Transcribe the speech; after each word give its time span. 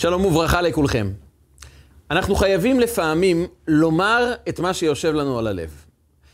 שלום 0.00 0.24
וברכה 0.24 0.62
לכולכם. 0.62 1.10
אנחנו 2.10 2.34
חייבים 2.34 2.80
לפעמים 2.80 3.46
לומר 3.68 4.32
את 4.48 4.60
מה 4.60 4.74
שיושב 4.74 5.14
לנו 5.14 5.38
על 5.38 5.46
הלב. 5.46 5.70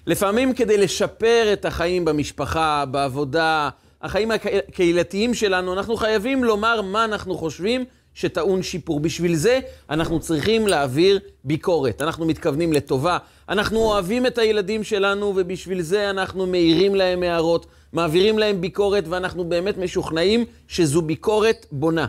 לפעמים 0.07 0.55
כדי 0.55 0.79
לשפר 0.79 1.51
את 1.53 1.65
החיים 1.65 2.05
במשפחה, 2.05 2.85
בעבודה, 2.91 3.69
החיים 4.03 4.31
הקהילתיים 4.31 5.35
שלנו, 5.35 5.73
אנחנו 5.73 5.97
חייבים 5.97 6.45
לומר 6.45 6.83
מה 6.83 7.05
אנחנו 7.05 7.35
חושבים 7.35 7.85
שטעון 8.15 8.63
שיפור. 8.63 9.01
בשביל 9.01 9.37
זה 9.37 9.61
אנחנו 9.91 10.21
צריכים 10.21 10.69
להעביר 10.69 11.19
ביקורת. 11.45 12.03
אנחנו 12.03 12.27
מתכוונים 12.27 12.73
לטובה, 12.73 13.19
אנחנו 13.49 13.79
אוהבים 13.79 14.27
את 14.27 14.39
הילדים 14.39 14.85
שלנו, 14.85 15.33
ובשביל 15.37 15.83
זה 15.83 16.11
אנחנו 16.11 16.47
מעירים 16.47 16.95
להם 16.95 17.23
הערות, 17.23 17.67
מעבירים 17.93 18.39
להם 18.39 18.61
ביקורת, 18.61 19.05
ואנחנו 19.09 19.45
באמת 19.45 19.79
משוכנעים 19.79 20.45
שזו 20.69 21.03
ביקורת 21.03 21.67
בונה. 21.73 22.07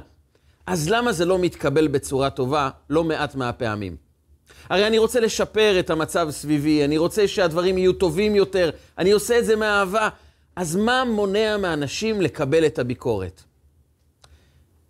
אז 0.68 0.90
למה 0.90 1.12
זה 1.12 1.26
לא 1.26 1.40
מתקבל 1.40 1.88
בצורה 1.88 2.30
טובה 2.30 2.70
לא 2.90 3.04
מעט 3.04 3.36
מהפעמים? 3.36 3.96
הרי 4.70 4.88
אני 4.88 4.98
רוצה 4.98 5.20
לשפר 5.20 5.80
את 5.80 5.90
המצב 5.90 6.28
סביבי, 6.32 6.86
אני 6.86 6.98
רוצה 6.98 7.28
שהדברים 7.28 7.78
יהיו 7.78 7.94
טובים 7.94 8.36
יותר, 8.36 8.70
אני 8.98 9.12
עושה 9.12 9.40
את 9.40 9.46
זה 9.46 9.56
מאהבה. 9.56 10.10
אז 10.56 10.76
מה 10.76 11.04
מונע 11.04 11.58
מאנשים 11.58 12.22
לקבל 12.22 12.66
את 12.66 12.80
הביקורת? 12.80 13.44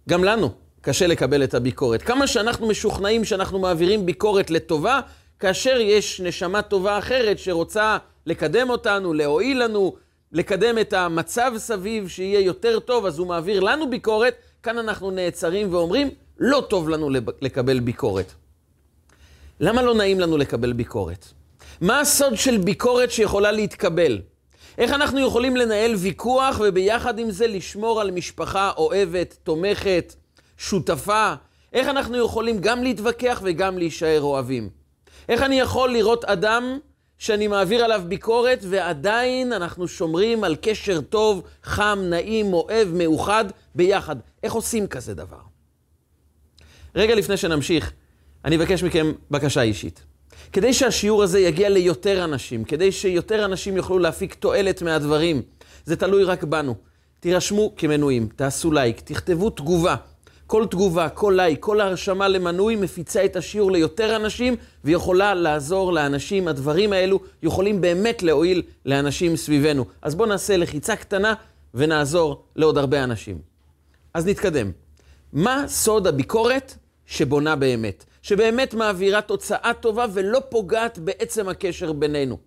גם 0.09 0.23
לנו 0.23 0.49
קשה 0.81 1.07
לקבל 1.07 1.43
את 1.43 1.53
הביקורת. 1.53 2.01
כמה 2.01 2.27
שאנחנו 2.27 2.67
משוכנעים 2.67 3.25
שאנחנו 3.25 3.59
מעבירים 3.59 4.05
ביקורת 4.05 4.49
לטובה, 4.49 4.99
כאשר 5.39 5.77
יש 5.81 6.21
נשמה 6.21 6.61
טובה 6.61 6.97
אחרת 6.97 7.39
שרוצה 7.39 7.97
לקדם 8.25 8.69
אותנו, 8.69 9.13
להועיל 9.13 9.63
לנו, 9.63 9.95
לקדם 10.31 10.79
את 10.79 10.93
המצב 10.93 11.51
סביב, 11.57 12.07
שיהיה 12.07 12.39
יותר 12.39 12.79
טוב, 12.79 13.05
אז 13.05 13.19
הוא 13.19 13.27
מעביר 13.27 13.59
לנו 13.59 13.89
ביקורת, 13.89 14.33
כאן 14.67 14.77
אנחנו 14.77 15.11
נעצרים 15.11 15.73
ואומרים, 15.73 16.09
לא 16.39 16.65
טוב 16.69 16.89
לנו 16.89 17.09
לקבל 17.41 17.79
ביקורת. 17.79 18.33
למה 19.59 19.81
לא 19.81 19.93
נעים 19.93 20.19
לנו 20.19 20.37
לקבל 20.37 20.73
ביקורת? 20.73 21.25
מה 21.81 21.99
הסוד 21.99 22.35
של 22.35 22.57
ביקורת 22.57 23.11
שיכולה 23.11 23.51
להתקבל? 23.51 24.21
איך 24.77 24.91
אנחנו 24.91 25.19
יכולים 25.19 25.55
לנהל 25.55 25.95
ויכוח 25.95 26.61
וביחד 26.63 27.19
עם 27.19 27.31
זה 27.31 27.47
לשמור 27.47 28.01
על 28.01 28.11
משפחה 28.11 28.71
אוהבת, 28.77 29.37
תומכת, 29.43 30.15
שותפה? 30.57 31.33
איך 31.73 31.87
אנחנו 31.87 32.17
יכולים 32.17 32.57
גם 32.59 32.83
להתווכח 32.83 33.41
וגם 33.43 33.77
להישאר 33.77 34.21
אוהבים? 34.21 34.69
איך 35.29 35.41
אני 35.41 35.59
יכול 35.59 35.93
לראות 35.93 36.25
אדם 36.25 36.79
שאני 37.17 37.47
מעביר 37.47 37.83
עליו 37.83 38.01
ביקורת 38.07 38.59
ועדיין 38.69 39.53
אנחנו 39.53 39.87
שומרים 39.87 40.43
על 40.43 40.55
קשר 40.61 41.01
טוב, 41.01 41.43
חם, 41.63 41.99
נעים, 42.01 42.53
אוהב, 42.53 42.87
מאוחד, 42.93 43.45
ביחד? 43.75 44.15
איך 44.43 44.53
עושים 44.53 44.87
כזה 44.87 45.13
דבר? 45.13 45.39
רגע 46.95 47.15
לפני 47.15 47.37
שנמשיך, 47.37 47.91
אני 48.45 48.55
אבקש 48.55 48.83
מכם 48.83 49.11
בקשה 49.31 49.61
אישית. 49.61 50.03
כדי 50.53 50.73
שהשיעור 50.73 51.23
הזה 51.23 51.39
יגיע 51.39 51.69
ליותר 51.69 52.23
אנשים, 52.23 52.63
כדי 52.63 52.91
שיותר 52.91 53.45
אנשים 53.45 53.77
יוכלו 53.77 53.99
להפיק 53.99 54.33
תועלת 54.33 54.81
מהדברים, 54.81 55.41
זה 55.85 55.95
תלוי 55.95 56.23
רק 56.23 56.43
בנו. 56.43 56.75
תירשמו 57.19 57.73
כמנויים, 57.77 58.29
תעשו 58.35 58.71
לייק, 58.71 58.99
תכתבו 58.99 59.49
תגובה. 59.49 59.95
כל 60.47 60.65
תגובה, 60.65 61.09
כל 61.09 61.33
לייק, 61.37 61.59
כל 61.59 61.81
הרשמה 61.81 62.27
למנוי 62.27 62.75
מפיצה 62.75 63.25
את 63.25 63.35
השיעור 63.35 63.71
ליותר 63.71 64.15
אנשים 64.15 64.55
ויכולה 64.83 65.33
לעזור 65.33 65.93
לאנשים. 65.93 66.47
הדברים 66.47 66.93
האלו 66.93 67.19
יכולים 67.43 67.81
באמת 67.81 68.23
להועיל 68.23 68.61
לאנשים 68.85 69.35
סביבנו. 69.35 69.85
אז 70.01 70.15
בואו 70.15 70.29
נעשה 70.29 70.57
לחיצה 70.57 70.95
קטנה 70.95 71.33
ונעזור 71.73 72.43
לעוד 72.55 72.77
הרבה 72.77 73.03
אנשים. 73.03 73.37
אז 74.13 74.27
נתקדם. 74.27 74.71
מה 75.33 75.63
סוד 75.67 76.07
הביקורת 76.07 76.75
שבונה 77.05 77.55
באמת? 77.55 78.05
שבאמת 78.21 78.73
מעבירה 78.73 79.21
תוצאה 79.21 79.71
טובה 79.79 80.05
ולא 80.13 80.39
פוגעת 80.49 80.99
בעצם 80.99 81.49
הקשר 81.49 81.93
בינינו. 81.93 82.37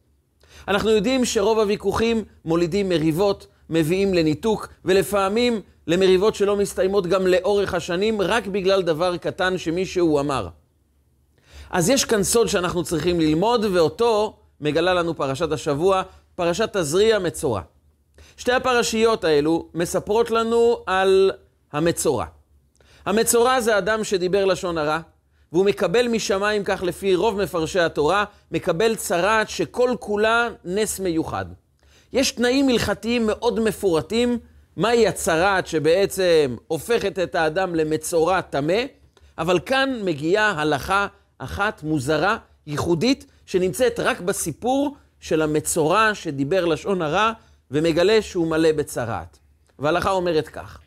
אנחנו 0.69 0.91
יודעים 0.91 1.25
שרוב 1.25 1.59
הוויכוחים 1.59 2.25
מולידים 2.45 2.89
מריבות, 2.89 3.47
מביאים 3.71 4.15
לניתוק, 4.15 4.69
ולפעמים 4.85 5.61
למריבות 5.91 6.35
שלא 6.35 6.57
מסתיימות 6.57 7.07
גם 7.07 7.27
לאורך 7.27 7.75
השנים, 7.75 8.23
רק 8.23 8.47
בגלל 8.47 8.83
דבר 8.83 9.17
קטן 9.17 9.59
שמישהו 9.59 10.21
אמר. 10.21 10.49
אז 11.71 11.91
יש 11.91 12.05
כאן 12.05 12.23
סוד 12.23 12.49
שאנחנו 12.49 12.85
צריכים 12.85 13.21
ללמוד, 13.21 13.65
ואותו 13.73 14.37
מגלה 14.61 14.95
לנו 14.95 15.17
פרשת 15.17 15.53
השבוע, 15.53 16.03
פרשת 16.35 16.77
תזריע 16.77 17.19
מצורע. 17.19 17.61
שתי 18.37 18.53
הפרשיות 18.53 19.25
האלו 19.25 19.69
מספרות 19.75 20.31
לנו 20.31 20.77
על 20.87 21.31
המצורע. 21.73 22.27
המצורע 23.07 23.61
זה 23.61 23.79
אדם 23.79 24.05
שדיבר 24.05 24.45
לשון 24.45 24.79
הרע, 24.79 24.99
והוא 25.53 25.65
מקבל 25.65 26.09
משמיים, 26.09 26.65
כך 26.65 26.83
לפי 26.83 27.15
רוב 27.15 27.43
מפרשי 27.43 27.81
התורה, 27.81 28.25
מקבל 28.53 28.95
צרעת 28.95 29.49
שכל 29.49 29.95
כולה 30.01 30.49
נס 30.65 31.01
מיוחד. 31.01 31.47
יש 32.13 32.33
תנאים 32.33 32.69
הלכתיים 32.69 33.27
מאוד 33.27 33.61
מפורטים, 33.61 34.39
מהי 34.81 35.09
הצרעת 35.09 35.67
שבעצם 35.67 36.57
הופכת 36.67 37.19
את 37.19 37.35
האדם 37.35 37.75
למצורע 37.75 38.41
טמא, 38.41 38.83
אבל 39.39 39.61
כאן 39.67 39.99
מגיעה 40.05 40.51
הלכה 40.51 41.07
אחת 41.39 41.83
מוזרה, 41.83 42.39
ייחודית, 42.67 43.27
שנמצאת 43.47 44.01
רק 44.01 44.21
בסיפור 44.21 44.97
של 45.21 45.43
המצורע 45.43 46.11
שדיבר 46.15 46.65
לשון 46.65 47.03
הרע 47.03 47.33
ומגלה 47.71 48.23
שהוא 48.23 48.47
מלא 48.47 48.73
בצרעת. 48.73 49.39
וההלכה 49.79 50.11
אומרת 50.11 50.49
כך: 50.49 50.79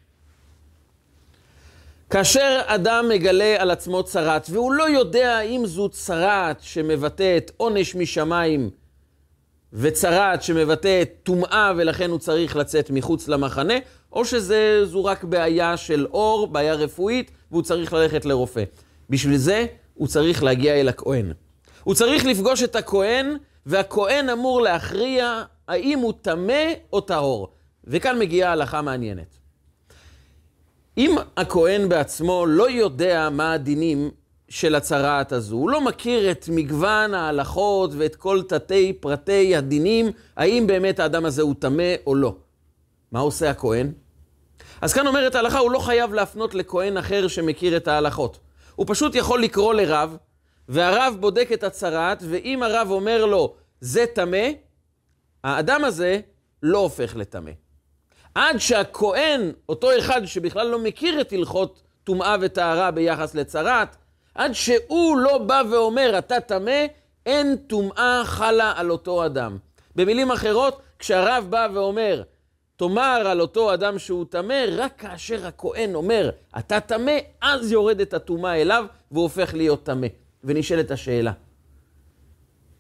כאשר 2.10 2.62
אדם 2.66 3.10
מגלה 3.10 3.56
על 3.62 3.72
עצמו 3.72 4.04
צרת, 4.04 4.48
והוא 4.50 4.74
לא 4.74 4.90
יודע 4.90 5.42
אם 5.42 5.62
זו 5.66 5.90
צרת 5.90 6.58
שמבטאת 6.62 7.52
עונש 7.58 7.96
משמיים, 7.96 8.70
וצרת 9.74 10.44
שמבטאת 10.44 11.10
טומאה 11.24 11.72
ולכן 11.78 12.10
הוא 12.10 12.20
צריך 12.20 12.56
לצאת 12.56 12.90
מחוץ 12.90 13.28
למחנה, 13.28 13.74
או 14.12 14.26
שזו 14.26 15.06
רק 15.06 15.24
בעיה 15.24 15.78
של 15.78 16.08
אור, 16.12 16.48
בעיה 16.48 16.74
רפואית, 16.74 17.32
והוא 17.52 17.64
צריך 17.64 17.94
ללכת 17.94 18.26
לרופא. 18.26 18.64
בשביל 19.10 19.38
זה 19.38 19.66
הוא 19.94 20.08
צריך 20.08 20.44
להגיע 20.44 20.74
אל 20.74 20.90
הכהן. 20.90 21.34
הוא 21.84 21.96
צריך 21.96 22.26
לפגוש 22.26 22.64
את 22.64 22.76
הכהן, 22.76 23.38
והכהן 23.66 24.30
אמור 24.30 24.62
להכריע 24.62 25.44
האם 25.68 26.00
הוא 26.00 26.14
טמא 26.22 26.74
או 26.94 27.02
טהור. 27.02 27.54
וכאן 27.84 28.20
מגיעה 28.20 28.52
הלכה 28.52 28.82
מעניינת. 28.82 29.38
אם 30.98 31.16
הכהן 31.38 31.90
בעצמו 31.90 32.46
לא 32.46 32.70
יודע 32.70 33.30
מה 33.32 33.54
הדינים 33.54 34.12
של 34.54 34.76
הצרעת 34.76 35.32
הזו, 35.32 35.56
הוא 35.56 35.70
לא 35.70 35.82
מכיר 35.82 36.32
את 36.32 36.50
מגוון 36.52 37.14
ההלכות 37.14 37.92
ואת 37.98 38.16
כל 38.16 38.42
תתי 38.48 38.94
פרטי 39.00 39.56
הדינים, 39.56 40.12
האם 40.38 40.68
באמת 40.68 41.00
האדם 41.00 41.26
הזה 41.26 41.42
הוא 41.42 41.56
טמא 41.60 41.94
או 42.08 42.16
לא. 42.16 42.36
מה 43.12 43.20
עושה 43.20 43.50
הכהן? 43.50 43.92
אז 44.82 44.94
כאן 44.94 45.08
אומרת 45.08 45.36
ההלכה, 45.36 45.60
הוא 45.60 45.72
לא 45.72 45.80
חייב 45.80 46.14
להפנות 46.14 46.54
לכהן 46.54 46.98
אחר 46.98 47.28
שמכיר 47.28 47.78
את 47.78 47.88
ההלכות. 47.88 48.40
הוא 48.76 48.86
פשוט 48.90 49.16
יכול 49.16 49.44
לקרוא 49.44 49.74
לרב, 49.74 50.18
והרב 50.70 51.18
בודק 51.20 51.50
את 51.54 51.64
הצרעת, 51.64 52.24
ואם 52.30 52.64
הרב 52.64 52.88
אומר 52.92 53.26
לו, 53.26 53.54
זה 53.82 54.06
טמא, 54.16 54.48
האדם 55.44 55.84
הזה 55.84 56.20
לא 56.64 56.78
הופך 56.78 57.16
לטמא. 57.16 57.52
עד 58.36 58.58
שהכהן, 58.58 59.52
אותו 59.70 59.98
אחד 60.00 60.26
שבכלל 60.26 60.68
לא 60.68 60.80
מכיר 60.80 61.22
את 61.22 61.34
הלכות 61.34 61.82
טומאה 62.04 62.36
וטהרה 62.42 62.92
ביחס 62.92 63.36
לצרת, 63.36 63.96
עד 64.36 64.54
שהוא 64.54 65.18
לא 65.18 65.38
בא 65.38 65.64
ואומר, 65.72 66.18
אתה 66.18 66.40
טמא, 66.40 66.86
אין 67.26 67.56
טומאה 67.56 68.22
חלה 68.26 68.74
על 68.76 68.92
אותו 68.92 69.26
אדם. 69.26 69.58
במילים 69.96 70.32
אחרות, 70.32 70.82
כשהרב 71.00 71.48
בא 71.50 71.68
ואומר, 71.74 72.24
תאמר 72.76 73.24
על 73.26 73.42
אותו 73.42 73.74
אדם 73.74 74.00
שהוא 74.00 74.26
טמא, 74.30 74.66
רק 74.78 74.94
כאשר 74.98 75.48
הכהן 75.48 75.96
אומר, 75.96 76.30
אתה 76.60 76.80
טמא, 76.80 77.18
אז 77.42 77.72
יורדת 77.72 78.14
הטומאה 78.14 78.62
אליו 78.62 78.86
והוא 79.12 79.24
הופך 79.24 79.54
להיות 79.54 79.84
טמא. 79.84 80.08
ונשאלת 80.44 80.92
השאלה, 80.92 81.32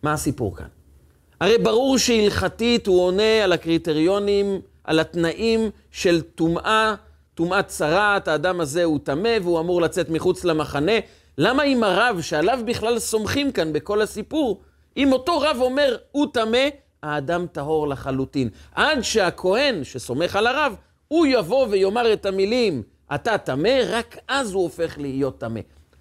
מה 0.03 0.13
הסיפור 0.13 0.55
כאן? 0.55 0.67
הרי 1.39 1.57
ברור 1.57 1.97
שהלכתית 1.97 2.88
הוא 2.88 3.01
עונה 3.01 3.44
על 3.44 3.51
הקריטריונים 3.51 4.61
על 4.83 5.00
התנאים 5.00 5.69
של 5.91 6.21
טומאה, 6.21 6.95
טומאת 7.35 7.67
צרעת, 7.67 8.27
האדם 8.27 8.61
הזה 8.61 8.83
הוא 8.83 9.00
טמא 9.03 9.38
והוא 9.41 9.59
אמור 9.59 9.81
לצאת 9.81 10.09
מחוץ 10.09 10.44
למחנה. 10.45 10.91
למה 11.38 11.63
אם 11.63 11.83
הרב, 11.83 12.21
שעליו 12.21 12.59
בכלל 12.65 13.00
סומכים 13.00 13.51
כאן 13.51 13.74
בכל 13.74 14.01
הסיפור, 14.01 14.62
אם 14.97 15.12
אותו 15.13 15.39
רב 15.39 15.57
אומר, 15.62 15.97
הוא 16.12 16.27
טמא, 16.33 16.68
האדם 17.03 17.45
טהור 17.51 17.88
לחלוטין. 17.88 18.50
עד 18.75 19.01
שהכהן, 19.01 19.83
שסומך 19.83 20.35
על 20.35 20.47
הרב, 20.47 20.75
הוא 21.07 21.25
יבוא 21.25 21.68
ויאמר 21.69 22.13
את 22.13 22.25
המילים, 22.25 22.83
אתה 23.15 23.38
טמא, 23.38 23.80
רק 23.89 24.18
אז 24.27 24.53
הוא 24.53 24.63
הופך 24.63 24.97
להיות 24.97 25.38
טמא. 25.38 25.59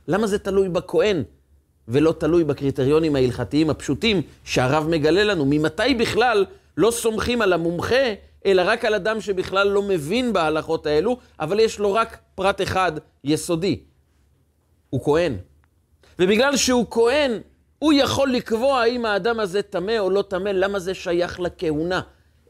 למה 0.09 0.27
זה 0.27 0.39
תלוי 0.39 0.69
בכהן, 0.69 1.23
ולא 1.89 2.15
תלוי 2.19 2.45
בקריטריונים 2.45 3.17
ההלכתיים 3.17 3.71
הפשוטים 3.71 4.23
שהרב 4.45 4.89
מגלה 4.89 5.25
לנו? 5.25 5.45
ממתי 5.47 5.95
בכלל 5.95 6.45
לא 6.77 6.91
סומכים 6.91 7.43
על 7.43 7.53
המומחה 7.53 8.15
אלא 8.47 8.63
רק 8.67 8.85
על 8.85 8.95
אדם 8.95 9.21
שבכלל 9.21 9.69
לא 9.69 9.83
מבין 9.83 10.33
בהלכות 10.33 10.87
האלו, 10.87 11.17
אבל 11.41 11.61
יש 11.61 11.79
לו 11.79 11.95
רק 11.95 12.19
פרט 12.35 12.63
אחד 12.63 12.93
יסודי. 13.25 13.81
הוא 14.93 15.05
כהן. 15.05 15.37
ובגלל 16.19 16.57
שהוא 16.57 16.87
כהן, 16.91 17.41
הוא 17.79 17.93
יכול 17.93 18.33
לקבוע 18.33 18.81
האם 18.81 19.05
האדם 19.05 19.41
הזה 19.41 19.63
טמא 19.63 19.99
או 19.99 20.11
לא 20.11 20.23
טמא, 20.23 20.49
למה 20.49 20.79
זה 20.79 20.95
שייך 20.95 21.41
לכהונה, 21.41 22.01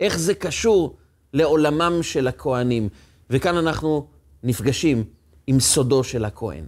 איך 0.00 0.18
זה 0.18 0.34
קשור 0.34 0.96
לעולמם 1.32 2.02
של 2.02 2.28
הכהנים. 2.28 2.88
וכאן 3.30 3.56
אנחנו 3.56 4.06
נפגשים 4.42 5.04
עם 5.46 5.60
סודו 5.60 6.04
של 6.04 6.24
הכהן. 6.24 6.64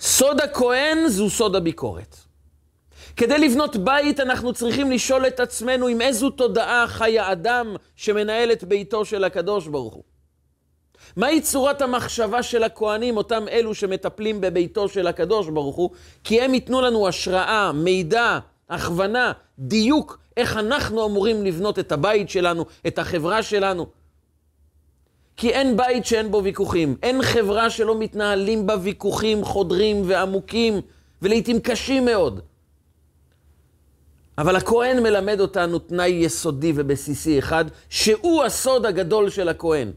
סוד 0.00 0.40
הכהן 0.40 1.08
זו 1.08 1.30
סוד 1.30 1.56
הביקורת. 1.56 2.16
כדי 3.16 3.38
לבנות 3.38 3.76
בית 3.76 4.20
אנחנו 4.20 4.52
צריכים 4.52 4.90
לשאול 4.90 5.26
את 5.26 5.40
עצמנו 5.40 5.86
עם 5.86 6.00
איזו 6.00 6.30
תודעה 6.30 6.86
חי 6.88 7.18
האדם 7.18 7.76
שמנהל 7.96 8.52
את 8.52 8.64
ביתו 8.64 9.04
של 9.04 9.24
הקדוש 9.24 9.66
ברוך 9.66 9.94
הוא. 9.94 10.02
מהי 11.16 11.40
צורת 11.40 11.82
המחשבה 11.82 12.42
של 12.42 12.62
הכהנים, 12.62 13.16
אותם 13.16 13.44
אלו 13.50 13.74
שמטפלים 13.74 14.40
בביתו 14.40 14.88
של 14.88 15.06
הקדוש 15.06 15.48
ברוך 15.48 15.76
הוא? 15.76 15.90
כי 16.24 16.40
הם 16.40 16.54
ייתנו 16.54 16.80
לנו 16.80 17.08
השראה, 17.08 17.72
מידע, 17.72 18.38
הכוונה, 18.70 19.32
דיוק, 19.58 20.18
איך 20.36 20.56
אנחנו 20.56 21.06
אמורים 21.06 21.44
לבנות 21.44 21.78
את 21.78 21.92
הבית 21.92 22.30
שלנו, 22.30 22.64
את 22.86 22.98
החברה 22.98 23.42
שלנו. 23.42 23.86
כי 25.36 25.50
אין 25.50 25.76
בית 25.76 26.06
שאין 26.06 26.30
בו 26.30 26.44
ויכוחים, 26.44 26.96
אין 27.02 27.22
חברה 27.22 27.70
שלא 27.70 27.98
מתנהלים 27.98 28.66
בה 28.66 28.76
ויכוחים 28.82 29.44
חודרים 29.44 30.02
ועמוקים, 30.06 30.80
ולעיתים 31.22 31.60
קשים 31.60 32.04
מאוד. 32.04 32.40
אבל 34.38 34.56
הכהן 34.56 35.02
מלמד 35.02 35.40
אותנו 35.40 35.78
תנאי 35.78 36.08
יסודי 36.08 36.72
ובסיסי 36.76 37.38
אחד, 37.38 37.64
שהוא 37.88 38.44
הסוד 38.44 38.86
הגדול 38.86 39.30
של 39.30 39.48
הכהן. 39.48 39.90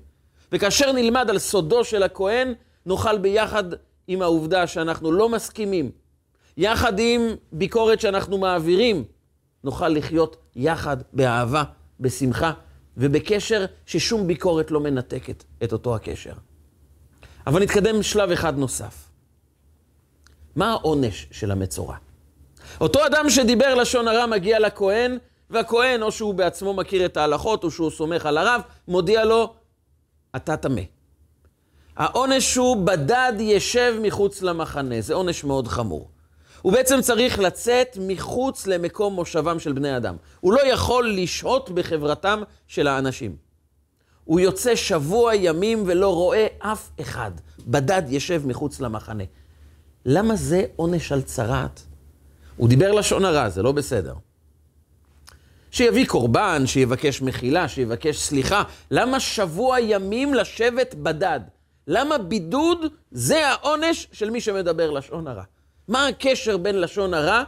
וכאשר 0.55 0.91
נלמד 0.91 1.29
על 1.29 1.39
סודו 1.39 1.83
של 1.83 2.03
הכהן, 2.03 2.53
נוכל 2.85 3.17
ביחד 3.17 3.63
עם 4.07 4.21
העובדה 4.21 4.67
שאנחנו 4.67 5.11
לא 5.11 5.29
מסכימים, 5.29 5.91
יחד 6.57 6.99
עם 6.99 7.21
ביקורת 7.51 8.01
שאנחנו 8.01 8.37
מעבירים, 8.37 9.03
נוכל 9.63 9.87
לחיות 9.87 10.37
יחד 10.55 10.97
באהבה, 11.13 11.63
בשמחה 11.99 12.53
ובקשר 12.97 13.65
ששום 13.85 14.27
ביקורת 14.27 14.71
לא 14.71 14.79
מנתקת 14.79 15.43
את 15.63 15.73
אותו 15.73 15.95
הקשר. 15.95 16.33
אבל 17.47 17.61
נתקדם 17.61 18.03
שלב 18.03 18.31
אחד 18.31 18.57
נוסף. 18.57 19.09
מה 20.55 20.71
העונש 20.71 21.27
של 21.31 21.51
המצורע? 21.51 21.95
אותו 22.81 23.05
אדם 23.05 23.29
שדיבר 23.29 23.75
לשון 23.75 24.07
הרע 24.07 24.25
מגיע 24.25 24.59
לכהן, 24.59 25.17
והכהן, 25.49 26.01
או 26.01 26.11
שהוא 26.11 26.33
בעצמו 26.33 26.73
מכיר 26.73 27.05
את 27.05 27.17
ההלכות, 27.17 27.63
או 27.63 27.71
שהוא 27.71 27.91
סומך 27.91 28.25
על 28.25 28.37
הרב, 28.37 28.61
מודיע 28.87 29.25
לו, 29.25 29.53
אתה 30.35 30.57
טמא. 30.57 30.81
העונש 31.97 32.55
הוא 32.55 32.85
בדד 32.85 33.33
ישב 33.39 33.95
מחוץ 34.01 34.41
למחנה, 34.41 35.01
זה 35.01 35.13
עונש 35.13 35.43
מאוד 35.43 35.67
חמור. 35.67 36.09
הוא 36.61 36.73
בעצם 36.73 37.01
צריך 37.01 37.39
לצאת 37.39 37.97
מחוץ 38.01 38.67
למקום 38.67 39.13
מושבם 39.13 39.59
של 39.59 39.73
בני 39.73 39.97
אדם. 39.97 40.15
הוא 40.39 40.53
לא 40.53 40.67
יכול 40.67 41.11
לשהות 41.11 41.69
בחברתם 41.69 42.41
של 42.67 42.87
האנשים. 42.87 43.35
הוא 44.23 44.39
יוצא 44.39 44.75
שבוע 44.75 45.35
ימים 45.35 45.83
ולא 45.85 46.13
רואה 46.13 46.47
אף 46.59 46.89
אחד. 47.01 47.31
בדד 47.67 48.01
ישב 48.09 48.41
מחוץ 48.45 48.79
למחנה. 48.79 49.23
למה 50.05 50.35
זה 50.35 50.65
עונש 50.75 51.11
על 51.11 51.21
צרעת? 51.21 51.83
הוא 52.57 52.69
דיבר 52.69 52.91
לשון 52.91 53.25
הרע, 53.25 53.49
זה 53.49 53.63
לא 53.63 53.71
בסדר. 53.71 54.13
שיביא 55.75 56.06
קורבן, 56.07 56.63
שיבקש 56.66 57.22
מחילה, 57.22 57.68
שיבקש 57.68 58.19
סליחה. 58.19 58.63
למה 58.92 59.19
שבוע 59.19 59.80
ימים 59.80 60.33
לשבת 60.33 60.95
בדד? 60.95 61.39
למה 61.88 62.18
בידוד 62.18 62.86
זה 63.12 63.48
העונש 63.48 64.07
של 64.12 64.30
מי 64.30 64.42
שמדבר 64.42 64.92
לשון 64.92 65.27
הרע? 65.27 65.44
מה 65.88 66.07
הקשר 66.07 66.57
בין 66.57 66.81
לשון 66.81 67.13
הרע 67.13 67.44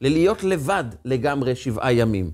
ללהיות 0.00 0.44
לבד 0.44 0.84
לגמרי 1.04 1.56
שבעה 1.56 1.92
ימים? 1.92 2.30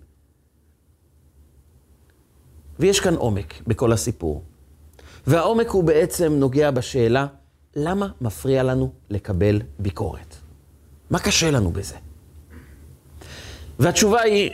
ויש 2.78 3.00
כאן 3.00 3.14
עומק 3.14 3.54
בכל 3.66 3.92
הסיפור. 3.92 4.44
והעומק 5.26 5.68
הוא 5.68 5.84
בעצם 5.84 6.32
נוגע 6.32 6.70
בשאלה, 6.70 7.26
למה 7.76 8.08
מפריע 8.20 8.62
לנו 8.62 8.92
לקבל 9.10 9.60
ביקורת? 9.78 10.36
מה 11.10 11.18
קשה 11.18 11.50
לנו 11.50 11.70
בזה? 11.70 11.96
והתשובה 13.78 14.20
היא, 14.20 14.50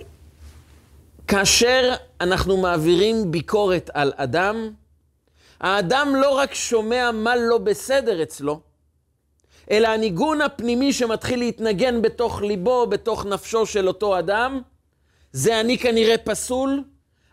כאשר 1.29 1.94
אנחנו 2.21 2.56
מעבירים 2.56 3.31
ביקורת 3.31 3.91
על 3.94 4.12
אדם, 4.17 4.71
האדם 5.61 6.12
לא 6.17 6.31
רק 6.38 6.55
שומע 6.55 7.11
מה 7.12 7.37
לא 7.37 7.59
בסדר 7.59 8.23
אצלו, 8.23 8.61
אלא 9.71 9.88
הניגון 9.88 10.41
הפנימי 10.41 10.93
שמתחיל 10.93 11.38
להתנגן 11.38 12.03
בתוך 12.03 12.43
ליבו, 12.43 12.87
בתוך 12.87 13.26
נפשו 13.26 13.67
של 13.67 13.88
אותו 13.88 14.19
אדם, 14.19 14.61
זה 15.32 15.61
אני 15.61 15.79
כנראה 15.79 16.19
פסול, 16.19 16.85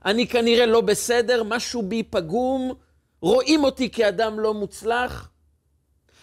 אני 0.06 0.28
כנראה 0.28 0.66
לא 0.66 0.82
בסדר, 0.82 1.44
משהו 1.44 1.82
בי 1.82 2.04
פגום, 2.04 2.74
רואים 3.22 3.64
אותי 3.64 3.90
כאדם 3.90 4.40
לא 4.40 4.54
מוצלח. 4.54 5.30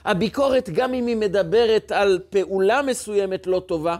הביקורת, 0.04 0.70
גם 0.70 0.94
אם 0.94 1.06
היא 1.06 1.16
מדברת 1.16 1.92
על 1.92 2.20
פעולה 2.30 2.82
מסוימת 2.82 3.46
לא 3.46 3.62
טובה, 3.66 3.96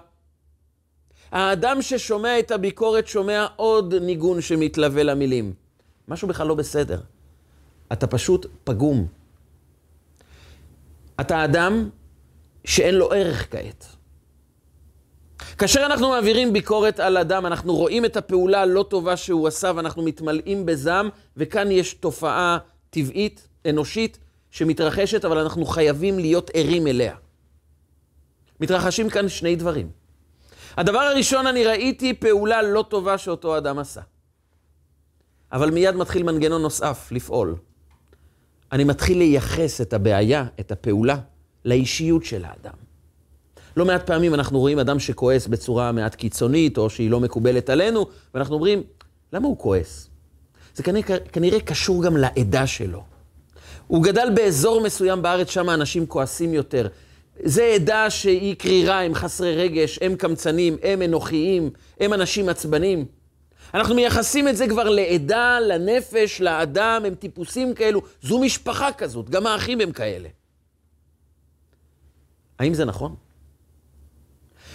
האדם 1.31 1.83
ששומע 1.83 2.39
את 2.39 2.51
הביקורת 2.51 3.07
שומע 3.07 3.47
עוד 3.57 3.95
ניגון 3.95 4.41
שמתלווה 4.41 5.03
למילים. 5.03 5.53
משהו 6.09 6.29
בכלל 6.29 6.47
לא 6.47 6.55
בסדר. 6.55 7.01
אתה 7.93 8.07
פשוט 8.07 8.47
פגום. 8.65 9.07
אתה 11.21 11.45
אדם 11.45 11.89
שאין 12.65 12.95
לו 12.95 13.13
ערך 13.13 13.47
כעת. 13.51 13.87
כאשר 15.59 15.87
אנחנו 15.87 16.09
מעבירים 16.09 16.53
ביקורת 16.53 17.01
על 17.01 17.17
אדם, 17.17 17.47
אנחנו 17.47 17.77
רואים 17.77 18.05
את 18.05 18.17
הפעולה 18.17 18.63
הלא 18.63 18.85
טובה 18.91 19.17
שהוא 19.17 19.49
עשה 19.49 19.73
ואנחנו 19.77 20.03
מתמלאים 20.03 20.67
בזעם, 20.67 21.09
וכאן 21.37 21.71
יש 21.71 21.95
תופעה 21.95 22.59
טבעית, 22.91 23.49
אנושית, 23.69 24.19
שמתרחשת, 24.51 25.25
אבל 25.25 25.39
אנחנו 25.39 25.65
חייבים 25.67 26.19
להיות 26.19 26.51
ערים 26.55 26.87
אליה. 26.87 27.15
מתרחשים 28.61 29.11
כאן 29.11 29.29
שני 29.29 29.57
דברים. 29.57 29.91
הדבר 30.79 30.99
הראשון, 30.99 31.47
אני 31.47 31.65
ראיתי 31.65 32.15
פעולה 32.15 32.63
לא 32.63 32.85
טובה 32.89 33.19
שאותו 33.19 33.59
אדם 33.59 33.79
עשה. 33.79 34.01
אבל 35.53 35.71
מיד 35.71 35.95
מתחיל 35.97 36.23
מנגנון 36.23 36.63
נוסף 36.63 37.09
לפעול. 37.11 37.57
אני 38.73 38.85
מתחיל 38.85 39.19
לייחס 39.19 39.81
את 39.81 39.93
הבעיה, 39.93 40.45
את 40.61 40.73
הפעולה, 40.73 41.17
לאישיות 41.65 42.25
של 42.25 42.45
האדם. 42.45 42.75
לא 43.77 43.85
מעט 43.85 44.07
פעמים 44.07 44.35
אנחנו 44.35 44.59
רואים 44.59 44.79
אדם 44.79 44.99
שכועס 44.99 45.47
בצורה 45.47 45.93
מעט 45.93 46.15
קיצונית, 46.15 46.79
או 46.79 46.91
שהיא 46.91 47.11
לא 47.11 47.21
מקובלת 47.21 47.71
עלינו, 47.71 48.07
ואנחנו 48.35 48.55
אומרים, 48.55 48.83
למה 49.33 49.49
הוא 49.49 49.59
כועס? 49.59 50.09
זה 50.75 50.83
כנראה, 50.83 51.19
כנראה 51.33 51.61
קשור 51.61 52.05
גם 52.05 52.17
לעדה 52.17 52.67
שלו. 52.67 53.05
הוא 53.87 54.05
גדל 54.05 54.29
באזור 54.35 54.81
מסוים 54.81 55.23
בארץ, 55.23 55.51
שם 55.51 55.71
אנשים 55.71 56.07
כועסים 56.07 56.55
יותר. 56.55 56.89
זה 57.45 57.65
עדה 57.65 58.11
שהיא 58.11 58.57
קרירה, 58.57 59.01
הם 59.01 59.15
חסרי 59.15 59.57
רגש, 59.57 59.99
הם 60.03 60.17
קמצנים, 60.17 60.77
הם 60.83 61.03
אנוכיים, 61.03 61.71
הם 62.01 62.13
אנשים 62.15 62.49
עצבנים. 62.49 63.05
אנחנו 63.75 63.95
מייחסים 63.95 64.49
את 64.49 64.57
זה 64.57 64.69
כבר 64.69 64.89
לעדה, 64.89 65.61
לנפש, 65.61 66.41
לאדם, 66.41 67.03
הם 67.07 67.15
טיפוסים 67.15 67.75
כאלו. 67.75 68.03
זו 68.23 68.39
משפחה 68.39 68.93
כזאת, 68.93 69.31
גם 69.31 69.47
האחים 69.47 69.81
הם 69.81 69.93
כאלה. 69.93 70.29
האם 72.59 72.75
זה 72.75 72.85
נכון? 72.85 73.15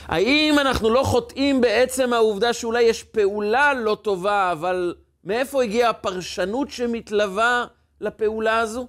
האם 0.05 0.55
אנחנו 0.60 0.89
לא 0.89 1.03
חוטאים 1.03 1.62
בעצם 1.62 2.13
העובדה 2.13 2.53
שאולי 2.53 2.84
יש 2.84 3.03
פעולה 3.03 3.74
לא 3.74 3.98
טובה, 4.01 4.51
אבל 4.51 4.96
מאיפה 5.24 5.63
הגיעה 5.63 5.89
הפרשנות 5.89 6.70
שמתלווה 6.72 7.65
לפעולה 8.01 8.60
הזו? 8.60 8.88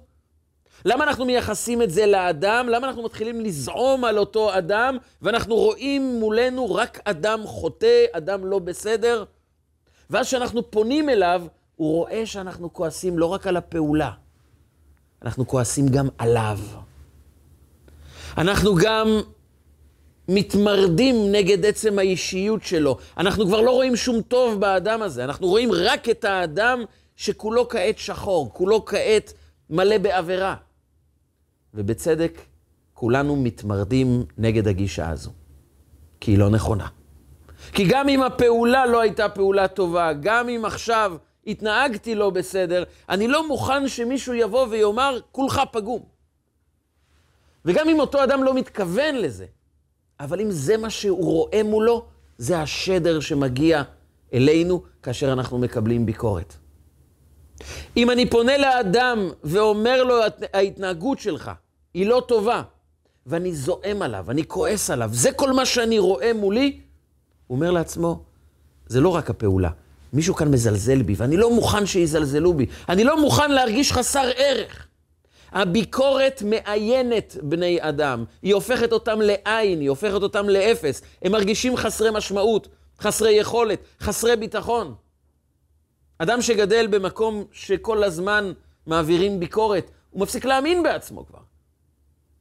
למה 0.85 1.03
אנחנו 1.03 1.25
מייחסים 1.25 1.81
את 1.81 1.91
זה 1.91 2.05
לאדם? 2.05 2.67
למה 2.69 2.87
אנחנו 2.87 3.03
מתחילים 3.03 3.41
לזעום 3.41 4.05
על 4.05 4.17
אותו 4.17 4.57
אדם, 4.57 4.97
ואנחנו 5.21 5.55
רואים 5.55 6.19
מולנו 6.19 6.75
רק 6.75 6.99
אדם 7.05 7.43
חוטא, 7.45 8.05
אדם 8.11 8.45
לא 8.45 8.59
בסדר? 8.59 9.23
ואז 10.09 10.27
כשאנחנו 10.27 10.71
פונים 10.71 11.09
אליו, 11.09 11.43
הוא 11.75 11.91
רואה 11.91 12.25
שאנחנו 12.25 12.73
כועסים 12.73 13.19
לא 13.19 13.25
רק 13.25 13.47
על 13.47 13.57
הפעולה, 13.57 14.11
אנחנו 15.21 15.47
כועסים 15.47 15.87
גם 15.87 16.07
עליו. 16.17 16.59
אנחנו 18.37 18.75
גם 18.75 19.21
מתמרדים 20.27 21.31
נגד 21.31 21.65
עצם 21.65 21.99
האישיות 21.99 22.63
שלו. 22.63 22.97
אנחנו 23.17 23.45
כבר 23.45 23.61
לא 23.61 23.71
רואים 23.71 23.95
שום 23.95 24.21
טוב 24.21 24.59
באדם 24.59 25.01
הזה, 25.01 25.23
אנחנו 25.23 25.47
רואים 25.47 25.69
רק 25.71 26.09
את 26.09 26.25
האדם 26.25 26.83
שכולו 27.15 27.69
כעת 27.69 27.97
שחור, 27.97 28.53
כולו 28.53 28.85
כעת 28.85 29.33
מלא 29.69 29.97
בעבירה. 29.97 30.55
ובצדק, 31.75 32.41
כולנו 32.93 33.35
מתמרדים 33.35 34.23
נגד 34.37 34.67
הגישה 34.67 35.09
הזו, 35.09 35.31
כי 36.19 36.31
היא 36.31 36.37
לא 36.37 36.49
נכונה. 36.49 36.87
כי 37.73 37.85
גם 37.89 38.09
אם 38.09 38.23
הפעולה 38.23 38.85
לא 38.85 39.01
הייתה 39.01 39.29
פעולה 39.29 39.67
טובה, 39.67 40.13
גם 40.13 40.49
אם 40.49 40.65
עכשיו 40.65 41.15
התנהגתי 41.47 42.15
לא 42.15 42.29
בסדר, 42.29 42.83
אני 43.09 43.27
לא 43.27 43.47
מוכן 43.47 43.87
שמישהו 43.87 44.33
יבוא 44.33 44.67
ויאמר, 44.69 45.19
כולך 45.31 45.61
פגום. 45.71 46.03
וגם 47.65 47.89
אם 47.89 47.99
אותו 47.99 48.23
אדם 48.23 48.43
לא 48.43 48.53
מתכוון 48.53 49.15
לזה, 49.15 49.45
אבל 50.19 50.41
אם 50.41 50.51
זה 50.51 50.77
מה 50.77 50.89
שהוא 50.89 51.25
רואה 51.25 51.61
מולו, 51.63 52.05
זה 52.37 52.59
השדר 52.59 53.19
שמגיע 53.19 53.83
אלינו 54.33 54.83
כאשר 55.03 55.33
אנחנו 55.33 55.57
מקבלים 55.57 56.05
ביקורת. 56.05 56.53
אם 57.97 58.11
אני 58.11 58.29
פונה 58.29 58.57
לאדם 58.57 59.29
ואומר 59.43 60.03
לו, 60.03 60.15
ההתנהגות 60.53 61.19
שלך 61.19 61.51
היא 61.95 62.05
לא 62.07 62.23
טובה, 62.27 62.61
ואני 63.25 63.55
זועם 63.55 64.01
עליו, 64.01 64.25
אני 64.31 64.47
כועס 64.47 64.89
עליו, 64.89 65.09
זה 65.13 65.31
כל 65.31 65.53
מה 65.53 65.65
שאני 65.65 65.99
רואה 65.99 66.33
מולי, 66.33 66.79
הוא 67.47 67.55
אומר 67.55 67.71
לעצמו, 67.71 68.23
זה 68.87 69.01
לא 69.01 69.09
רק 69.09 69.29
הפעולה, 69.29 69.69
מישהו 70.13 70.35
כאן 70.35 70.51
מזלזל 70.51 71.01
בי, 71.01 71.13
ואני 71.17 71.37
לא 71.37 71.53
מוכן 71.53 71.85
שיזלזלו 71.85 72.53
בי, 72.53 72.65
אני 72.89 73.03
לא 73.03 73.21
מוכן 73.21 73.51
להרגיש 73.51 73.91
חסר 73.91 74.29
ערך. 74.35 74.87
הביקורת 75.51 76.43
מאיינת 76.45 77.37
בני 77.41 77.77
אדם, 77.81 78.23
היא 78.41 78.53
הופכת 78.53 78.91
אותם 78.91 79.21
לעין, 79.21 79.79
היא 79.79 79.89
הופכת 79.89 80.21
אותם 80.21 80.49
לאפס. 80.49 81.01
הם 81.21 81.31
מרגישים 81.31 81.77
חסרי 81.77 82.09
משמעות, 82.13 82.67
חסרי 82.99 83.31
יכולת, 83.31 83.79
חסרי 84.01 84.35
ביטחון. 84.35 84.95
אדם 86.17 86.41
שגדל 86.41 86.87
במקום 86.87 87.43
שכל 87.51 88.03
הזמן 88.03 88.51
מעבירים 88.87 89.39
ביקורת, 89.39 89.91
הוא 90.09 90.21
מפסיק 90.21 90.45
להאמין 90.45 90.83
בעצמו 90.83 91.25
כבר. 91.25 91.54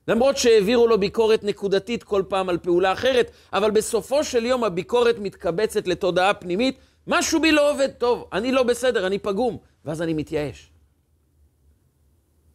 למרות 0.09 0.37
שהעבירו 0.37 0.87
לו 0.87 1.01
ביקורת 1.01 1.45
נקודתית 1.45 2.03
כל 2.03 2.23
פעם 2.29 2.49
על 2.49 2.59
פעולה 2.59 2.93
אחרת, 2.93 3.31
אבל 3.53 3.71
בסופו 3.71 4.25
של 4.25 4.45
יום 4.45 4.65
הביקורת 4.65 5.19
מתקבצת 5.19 5.87
לתודעה 5.87 6.35
פנימית, 6.35 6.79
משהו 7.07 7.41
בי 7.41 7.53
לא 7.53 7.73
עובד 7.73 7.89
טוב, 7.99 8.29
אני 8.33 8.53
לא 8.53 8.63
בסדר, 8.63 9.07
אני 9.07 9.19
פגום, 9.19 9.59
ואז 9.85 10.03
אני 10.03 10.15
מתייאש. 10.15 10.71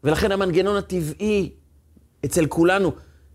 ולכן 0.03 0.32
המנגנון 0.32 0.75
הטבעי 0.75 1.50
אצל 2.25 2.46
כולנו 2.46 2.91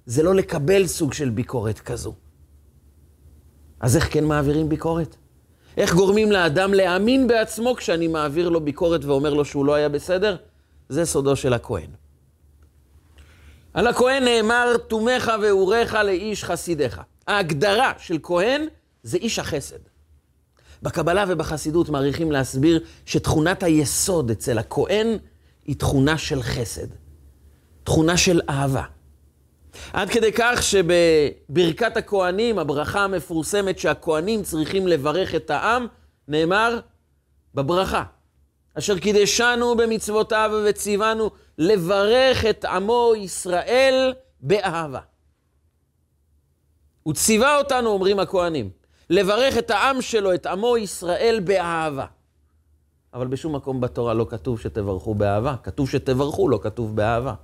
זה 0.07 0.23
לא 0.23 0.35
לקבל 0.35 0.87
סוג 0.87 1.13
של 1.13 1.31
ביקורת 1.31 1.79
כזו. 1.79 2.15
אז 3.81 3.97
איך 3.97 4.13
כן 4.13 4.25
מעבירים 4.25 4.69
ביקורת? 4.69 5.17
איך 5.77 5.95
גורמים 5.95 6.33
לאדם 6.33 6.75
להאמין 6.75 7.27
בעצמו 7.27 7.75
כשאני 7.77 8.09
מעביר 8.09 8.49
לו 8.49 8.61
ביקורת 8.61 9.05
ואומר 9.05 9.35
לו 9.35 9.45
שהוא 9.45 9.65
לא 9.65 9.75
היה 9.75 9.89
בסדר? 9.89 10.37
זה 10.89 11.05
סודו 11.05 11.37
של 11.37 11.53
הכהן. 11.53 11.91
על 13.75 13.87
הכהן 13.87 14.25
נאמר, 14.25 14.77
תומך 14.77 15.33
ואורך 15.43 15.95
לאיש 15.95 16.45
חסידיך. 16.45 17.01
ההגדרה 17.27 17.93
של 17.99 18.19
כהן 18.23 18.67
זה 19.03 19.17
איש 19.19 19.39
החסד. 19.39 19.79
בקבלה 20.83 21.25
ובחסידות 21.29 21.89
מעריכים 21.89 22.33
להסביר 22.33 22.85
שתכונת 23.07 23.63
היסוד 23.63 24.31
אצל 24.31 24.59
הכהן 24.59 25.17
היא 25.65 25.77
תכונה 25.77 26.19
של 26.19 26.43
חסד, 26.43 26.87
תכונה 27.85 28.17
של 28.17 28.41
אהבה. 28.49 28.83
עד 29.93 30.11
כדי 30.11 30.31
כך 30.35 30.63
שבברכת 30.63 31.97
הכהנים, 31.97 32.59
הברכה 32.59 33.05
המפורסמת 33.05 33.79
שהכהנים 33.79 34.43
צריכים 34.43 34.87
לברך 34.87 35.35
את 35.35 35.51
העם, 35.51 35.87
נאמר 36.29 36.81
בברכה, 37.55 38.03
אשר 38.79 38.99
קידשנו 38.99 39.77
במצוותיו 39.77 40.51
וציוונו 40.65 41.31
לברך 41.59 42.45
את 42.45 42.65
עמו 42.65 43.13
ישראל 43.17 44.15
באהבה. 44.41 45.01
הוא 47.03 47.15
ציווה 47.15 47.59
אותנו, 47.59 47.91
אומרים 47.91 48.19
הכהנים, 48.19 48.71
לברך 49.11 49.59
את 49.59 49.71
העם 49.71 50.03
שלו, 50.03 50.35
את 50.35 50.47
עמו 50.47 50.77
ישראל 50.77 51.41
באהבה. 51.45 52.07
אבל 53.15 53.27
בשום 53.27 53.55
מקום 53.55 53.81
בתורה 53.81 54.15
לא 54.15 54.27
כתוב 54.31 54.61
שתברכו 54.61 55.15
באהבה. 55.15 55.57
כתוב 55.63 55.91
שתברכו, 55.91 56.49
לא 56.49 56.59
כתוב 56.63 56.97
באהבה. 56.97 57.35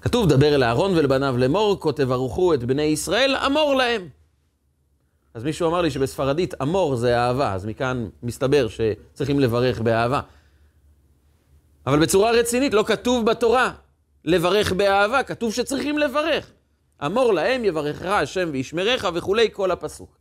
כתוב, 0.00 0.28
דבר 0.28 0.54
אל 0.54 0.64
אהרון 0.64 0.92
ולבניו 0.96 1.36
לאמור, 1.38 1.80
כה 1.80 1.92
תברכו 1.92 2.54
את 2.54 2.64
בני 2.64 2.82
ישראל, 2.82 3.36
אמור 3.46 3.74
להם. 3.74 4.08
אז 5.34 5.44
מישהו 5.44 5.68
אמר 5.68 5.82
לי 5.82 5.90
שבספרדית 5.90 6.54
אמור 6.62 6.96
זה 6.96 7.18
אהבה, 7.18 7.52
אז 7.54 7.66
מכאן 7.66 8.08
מסתבר 8.22 8.66
שצריכים 8.68 9.40
לברך 9.40 9.80
באהבה. 9.80 10.20
אבל 11.86 12.00
בצורה 12.00 12.30
רצינית, 12.30 12.74
לא 12.74 12.84
כתוב 12.86 13.26
בתורה 13.26 13.72
לברך 14.24 14.72
באהבה, 14.72 15.22
כתוב 15.22 15.52
שצריכים 15.52 15.98
לברך. 15.98 16.50
אמור 17.06 17.32
להם, 17.32 17.64
יברכך 17.64 18.06
השם 18.06 18.48
וישמרך 18.52 19.04
וכולי, 19.14 19.48
כל 19.52 19.70
הפסוק. 19.70 20.18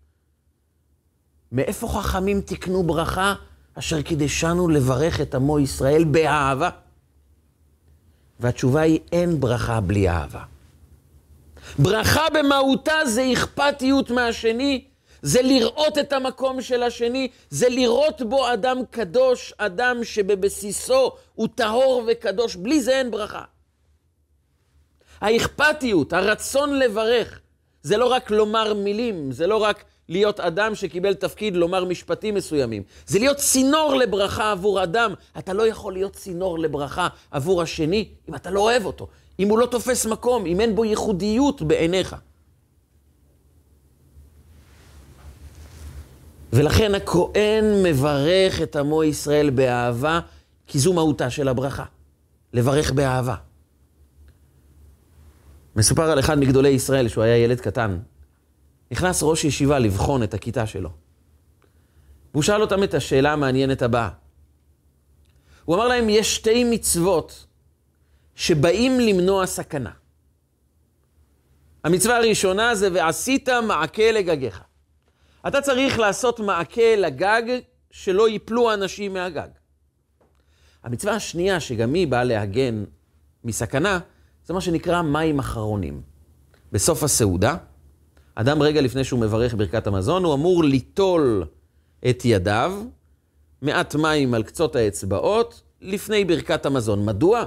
מאיפה 1.52 1.88
חכמים 1.88 2.42
תקנו 2.42 2.84
ברכה 2.84 3.36
אשר 3.76 4.02
קידשנו 4.02 4.68
לברך 4.70 5.22
את 5.22 5.36
עמו 5.36 5.60
ישראל 5.60 6.04
באהבה? 6.04 6.70
והתשובה 8.40 8.82
היא, 8.82 9.00
אין 9.12 9.40
ברכה 9.40 9.82
בלי 9.82 10.10
אהבה. 10.10 10.44
ברכה 11.80 12.24
במהותה 12.34 13.06
זה 13.06 13.30
אכפתיות 13.34 14.12
מהשני, 14.12 14.86
זה 15.24 15.42
לראות 15.42 15.98
את 15.98 16.14
המקום 16.14 16.62
של 16.62 16.84
השני, 16.84 17.28
זה 17.50 17.70
לראות 17.70 18.22
בו 18.22 18.54
אדם 18.54 18.78
קדוש, 18.92 19.54
אדם 19.58 20.04
שבבסיסו 20.04 21.12
הוא 21.36 21.48
טהור 21.56 22.04
וקדוש, 22.08 22.56
בלי 22.56 22.82
זה 22.82 22.92
אין 22.92 23.12
ברכה. 23.12 23.44
האכפתיות, 25.22 26.14
הרצון 26.14 26.80
לברך, 26.80 27.40
זה 27.82 27.98
לא 27.98 28.06
רק 28.06 28.32
לומר 28.32 28.74
מילים, 28.74 29.32
זה 29.32 29.48
לא 29.48 29.58
רק 29.58 29.84
להיות 30.10 30.40
אדם 30.40 30.76
שקיבל 30.76 31.14
תפקיד 31.14 31.56
לומר 31.56 31.86
משפטים 31.86 32.36
מסוימים. 32.36 32.84
זה 33.06 33.20
להיות 33.20 33.38
צינור 33.38 33.96
לברכה 33.96 34.52
עבור 34.52 34.84
אדם. 34.84 35.14
אתה 35.38 35.54
לא 35.54 35.68
יכול 35.68 35.94
להיות 35.94 36.14
צינור 36.14 36.60
לברכה 36.60 37.08
עבור 37.32 37.62
השני 37.62 38.10
אם 38.30 38.36
אתה 38.36 38.50
לא 38.52 38.60
אוהב 38.60 38.86
אותו, 38.86 39.08
אם 39.40 39.50
הוא 39.50 39.60
לא 39.60 39.66
תופס 39.66 40.06
מקום, 40.06 40.46
אם 40.46 40.62
אין 40.62 40.76
בו 40.76 40.86
ייחודיות 40.86 41.62
בעיניך. 41.62 42.16
ולכן 46.56 46.96
הכהן 46.96 47.84
מברך 47.84 48.62
את 48.62 48.76
עמו 48.76 49.04
ישראל 49.04 49.50
באהבה, 49.50 50.20
כי 50.68 50.80
זו 50.80 50.94
מהותה 50.94 51.30
של 51.30 51.48
הברכה, 51.48 51.86
לברך 52.54 52.92
באהבה. 52.92 53.36
מסופר 55.76 56.12
על 56.12 56.20
אחד 56.20 56.40
מגדולי 56.40 56.70
ישראל, 56.70 57.08
שהוא 57.08 57.24
היה 57.24 57.38
ילד 57.38 57.60
קטן, 57.60 58.00
נכנס 58.92 59.24
ראש 59.24 59.44
ישיבה 59.44 59.80
לבחון 59.80 60.24
את 60.24 60.34
הכיתה 60.34 60.68
שלו. 60.68 60.90
והוא 62.34 62.44
שאל 62.44 62.62
אותם 62.62 62.84
את 62.84 62.94
השאלה 62.94 63.34
המעניינת 63.34 63.82
הבאה. 63.82 64.10
הוא 65.66 65.76
אמר 65.76 65.88
להם, 65.88 66.10
יש 66.10 66.36
שתי 66.36 66.64
מצוות 66.64 67.46
שבאים 68.36 69.00
למנוע 69.00 69.46
סכנה. 69.46 69.92
המצווה 71.84 72.18
הראשונה 72.18 72.76
זה 72.76 72.90
ועשית 72.94 73.50
מעקה 73.50 74.12
לגגיך. 74.12 74.64
אתה 75.48 75.62
צריך 75.62 76.00
לעשות 76.00 76.40
מעקה 76.40 76.96
לגג 76.98 77.44
שלא 77.92 78.30
ייפלו 78.30 78.74
אנשים 78.74 79.14
מהגג. 79.14 79.48
המצווה 80.84 81.16
השנייה, 81.16 81.60
שגם 81.60 81.94
היא 81.94 82.08
באה 82.08 82.24
להגן 82.24 82.84
מסכנה, 83.44 84.00
זה 84.46 84.54
מה 84.54 84.62
שנקרא 84.62 85.02
מים 85.02 85.40
אחרונים. 85.40 86.02
בסוף 86.72 87.04
הסעודה, 87.04 87.56
אדם 88.36 88.62
רגע 88.62 88.82
לפני 88.82 89.04
שהוא 89.04 89.20
מברך 89.20 89.54
ברכת 89.54 89.88
המזון, 89.88 90.24
הוא 90.24 90.34
אמור 90.34 90.64
ליטול 90.64 91.46
את 92.10 92.26
ידיו, 92.26 92.84
מעט 93.62 93.96
מים 93.96 94.34
על 94.34 94.44
קצות 94.44 94.76
האצבעות, 94.76 95.62
לפני 95.82 96.26
ברכת 96.26 96.66
המזון. 96.66 97.06
מדוע? 97.06 97.44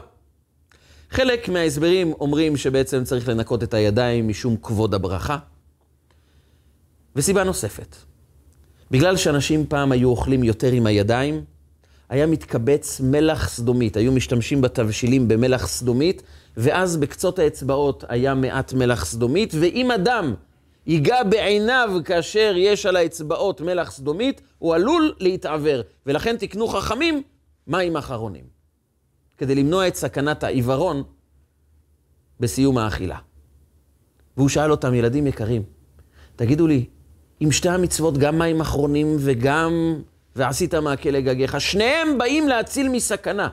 חלק 1.11 1.49
מההסברים 1.49 2.13
אומרים 2.13 2.57
שבעצם 2.57 3.05
צריך 3.05 3.29
לנקות 3.29 3.63
את 3.63 3.75
הידיים 3.75 4.29
משום 4.29 4.57
כבוד 4.57 4.95
הברכה. 4.95 5.39
וסיבה 7.17 7.45
נוספת, 7.45 7.97
בגלל 8.91 9.17
שאנשים 9.17 9.67
פעם 9.67 9.93
היו 9.93 10.09
אוכלים 10.09 10.45
יותר 10.45 10.73
עם 10.73 10.87
הידיים, 10.87 11.45
היה 12.09 12.27
מתקבץ 12.27 13.01
מלח 13.01 13.49
סדומית, 13.49 13.97
היו 13.97 14.13
משתמשים 14.13 14.61
בתבשילים 14.61 15.29
במלח 15.29 15.67
סדומית, 15.67 16.23
ואז 16.57 16.97
בקצות 16.97 17.39
האצבעות 17.39 18.05
היה 18.09 18.35
מעט 18.35 18.73
מלח 18.73 19.05
סדומית, 19.05 19.53
ואם 19.61 19.91
אדם 19.91 20.35
ייגע 20.87 21.23
בעיניו 21.23 22.01
כאשר 22.05 22.55
יש 22.57 22.87
על 22.87 22.97
האצבעות 22.97 23.61
מלח 23.61 23.91
סדומית, 23.91 24.41
הוא 24.59 24.75
עלול 24.75 25.15
להתעוור. 25.21 25.83
ולכן 26.07 26.37
תקנו 26.37 26.69
חכמים 26.69 27.23
מים 27.67 27.97
אחרונים, 27.97 28.45
כדי 29.39 29.55
למנוע 29.55 29.89
את 29.89 29.95
סכנת 29.95 30.45
העיוורון 30.45 31.03
בסיום 32.41 32.79
האכילה. 32.79 33.19
והוא 34.37 34.49
שאל 34.49 34.71
אותם, 34.71 34.95
ילדים 34.95 35.27
יקרים, 35.27 35.63
תגידו 36.37 36.67
לי, 36.67 36.85
אם 37.43 37.53
שתי 37.53 37.69
המצוות, 37.69 38.19
גם 38.19 38.39
מים 38.39 38.61
אחרונים 38.61 39.17
וגם 39.19 40.01
ועשית 40.37 40.75
מעקה 40.75 41.11
לגגיך, 41.11 41.61
שניהם 41.61 42.19
באים 42.19 42.49
להציל 42.49 42.89
מסכנה. 42.89 43.49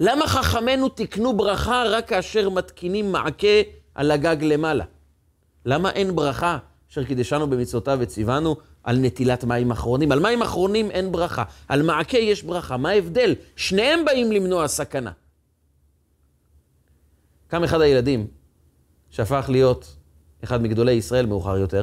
למה 0.00 0.26
חכמינו 0.26 0.88
תקנו 0.88 1.36
ברכה 1.36 1.84
רק 1.86 2.08
כאשר 2.08 2.48
מתקינים 2.48 3.12
מעקה 3.12 3.62
על 3.94 4.10
הגג 4.10 4.36
למעלה? 4.40 4.84
למה 5.66 5.90
אין 5.90 6.16
ברכה 6.16 6.58
אשר 6.90 7.04
קידשנו 7.04 7.50
במצוותיו 7.50 7.98
וציוונו 8.00 8.56
על 8.82 8.98
נטילת 8.98 9.44
מים 9.44 9.70
אחרונים? 9.70 10.12
על 10.12 10.20
מים 10.20 10.42
אחרונים 10.42 10.90
אין 10.90 11.12
ברכה, 11.12 11.44
על 11.68 11.82
מעקה 11.82 12.18
יש 12.18 12.42
ברכה. 12.42 12.76
מה 12.76 12.90
ההבדל? 12.90 13.34
שניהם 13.56 14.04
באים 14.04 14.32
למנוע 14.32 14.68
סכנה. 14.68 15.10
קם 17.48 17.64
אחד 17.64 17.80
הילדים, 17.80 18.26
שהפך 19.10 19.46
להיות 19.48 19.96
אחד 20.44 20.62
מגדולי 20.62 20.92
ישראל 20.92 21.26
מאוחר 21.26 21.56
יותר, 21.56 21.82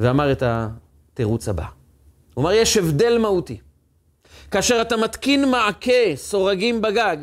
ואמר 0.00 0.32
את 0.32 0.42
התירוץ 0.46 1.48
הבא. 1.48 1.64
הוא 2.34 2.42
אמר, 2.42 2.52
יש 2.52 2.76
הבדל 2.76 3.18
מהותי. 3.18 3.60
כאשר 4.50 4.82
אתה 4.82 4.96
מתקין 4.96 5.50
מעקה 5.50 6.16
סורגים 6.16 6.82
בגג, 6.82 7.16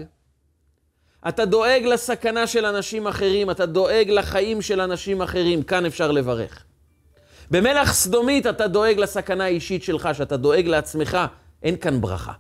אתה 1.27 1.45
דואג 1.45 1.83
לסכנה 1.85 2.47
של 2.47 2.65
אנשים 2.65 3.07
אחרים, 3.07 3.51
אתה 3.51 3.65
דואג 3.65 4.09
לחיים 4.09 4.61
של 4.61 4.81
אנשים 4.81 5.21
אחרים, 5.21 5.63
כאן 5.63 5.85
אפשר 5.85 6.11
לברך. 6.11 6.63
במלח 7.51 7.93
סדומית 7.93 8.47
אתה 8.47 8.67
דואג 8.67 8.99
לסכנה 8.99 9.43
האישית 9.43 9.83
שלך, 9.83 10.09
שאתה 10.13 10.37
דואג 10.37 10.67
לעצמך, 10.67 11.17
אין 11.63 11.77
כאן 11.77 12.01
ברכה. 12.01 12.33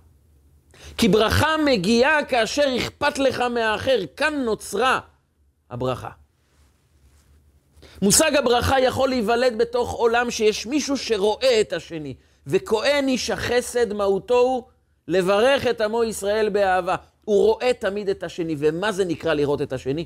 כי 0.97 1.07
ברכה 1.07 1.55
מגיעה 1.65 2.25
כאשר 2.25 2.77
אכפת 2.77 3.17
לך 3.17 3.39
מהאחר, 3.39 3.99
כאן 4.15 4.33
נוצרה 4.45 4.99
הברכה. 5.71 6.09
מושג 8.01 8.35
הברכה 8.35 8.79
יכול 8.79 9.09
להיוולד 9.09 9.57
בתוך 9.57 9.91
עולם 9.91 10.31
שיש 10.31 10.65
מישהו 10.65 10.97
שרואה 10.97 11.61
את 11.61 11.73
השני, 11.73 12.13
וכהן 12.47 13.07
איש 13.07 13.29
החסד 13.29 13.93
מהותו 13.93 14.39
הוא 14.39 14.63
לברך 15.07 15.67
את 15.67 15.81
עמו 15.81 16.03
ישראל 16.03 16.49
באהבה. 16.49 16.95
הוא 17.25 17.45
רואה 17.45 17.71
תמיד 17.73 18.09
את 18.09 18.23
השני, 18.23 18.55
ומה 18.59 18.91
זה 18.91 19.05
נקרא 19.05 19.33
לראות 19.33 19.61
את 19.61 19.73
השני? 19.73 20.05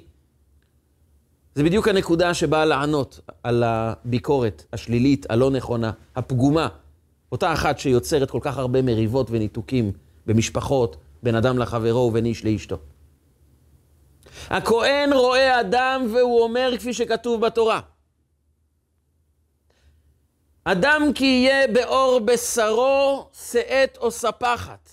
זה 1.55 1.63
בדיוק 1.63 1.87
הנקודה 1.87 2.33
שבאה 2.33 2.65
לענות 2.65 3.19
על 3.43 3.63
הביקורת 3.63 4.65
השלילית, 4.73 5.25
הלא 5.29 5.51
נכונה, 5.51 5.91
הפגומה. 6.15 6.67
אותה 7.31 7.53
אחת 7.53 7.79
שיוצרת 7.79 8.31
כל 8.31 8.39
כך 8.41 8.57
הרבה 8.57 8.81
מריבות 8.81 9.27
וניתוקים 9.31 9.91
במשפחות, 10.25 10.97
בין 11.23 11.35
אדם 11.35 11.57
לחברו 11.57 11.99
ובין 11.99 12.25
איש 12.25 12.45
לאשתו. 12.45 12.77
הכהן 14.49 15.13
רואה 15.13 15.59
אדם 15.59 16.07
והוא 16.13 16.43
אומר 16.43 16.73
כפי 16.77 16.93
שכתוב 16.93 17.45
בתורה. 17.45 17.79
אדם 20.63 21.11
כי 21.15 21.25
יהיה 21.25 21.67
באור 21.67 22.19
בשרו, 22.19 23.29
שאת 23.33 23.97
או 24.01 24.11
ספחת. 24.11 24.89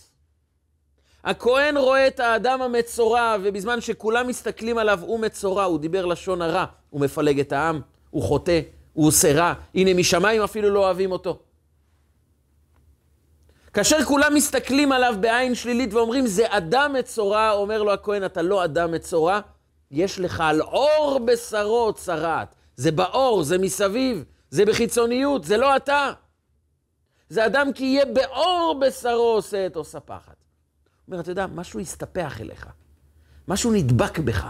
הכהן 1.25 1.77
רואה 1.77 2.07
את 2.07 2.21
האדם 2.21 2.63
המצורע, 2.63 3.37
ובזמן 3.43 3.81
שכולם 3.81 4.27
מסתכלים 4.27 4.79
עליו, 4.79 5.01
הוא 5.03 5.21
מצורע, 5.21 5.65
הוא 5.65 5.79
דיבר 5.79 6.07
לשון 6.07 6.43
הרע, 6.43 6.65
הוא 6.91 7.01
מפלג 7.01 7.41
את 7.41 7.53
העם, 7.53 7.81
הוא 8.11 8.23
חוטא, 8.23 8.61
הוא 8.93 9.07
עושה 9.07 9.33
רע. 9.33 9.55
הנה, 9.75 9.95
משמיים 9.95 10.43
אפילו 10.43 10.71
לא 10.71 10.85
אוהבים 10.85 11.13
אותו. 11.13 11.39
כאשר 13.73 14.05
כולם 14.05 14.35
מסתכלים 14.35 14.93
עליו 14.93 15.15
בעין 15.21 15.55
שלילית 15.55 15.95
ואומרים, 15.95 16.27
זה 16.27 16.47
אדם 16.49 16.93
מצורע, 16.99 17.51
אומר 17.53 17.83
לו 17.83 17.93
הכהן, 17.93 18.25
אתה 18.25 18.43
לא 18.43 18.65
אדם 18.65 18.93
מצורע, 18.93 19.41
יש 19.91 20.21
לך 20.21 20.41
על 20.41 20.63
אור 20.63 21.21
בשרו 21.25 21.93
צרעת. 21.93 22.55
זה 22.77 22.93
באור, 22.93 23.43
זה 23.43 23.59
מסביב, 23.59 24.25
זה 24.51 24.65
בחיצוניות, 24.65 25.45
זה 25.45 25.57
לא 25.57 25.77
אתה. 25.77 26.13
זה 27.29 27.47
אדם 27.47 27.73
כי 27.73 27.85
יהיה 27.85 28.05
באור 28.05 28.81
בשרו 28.81 29.23
עושה 29.35 29.67
את 29.67 29.77
ספחת. 29.83 30.37
אומר, 31.09 31.21
אתה 31.21 31.31
יודע, 31.31 31.47
משהו 31.47 31.81
הסתפח 31.81 32.41
אליך, 32.41 32.67
משהו 33.49 33.73
נדבק 33.73 34.19
בך, 34.19 34.47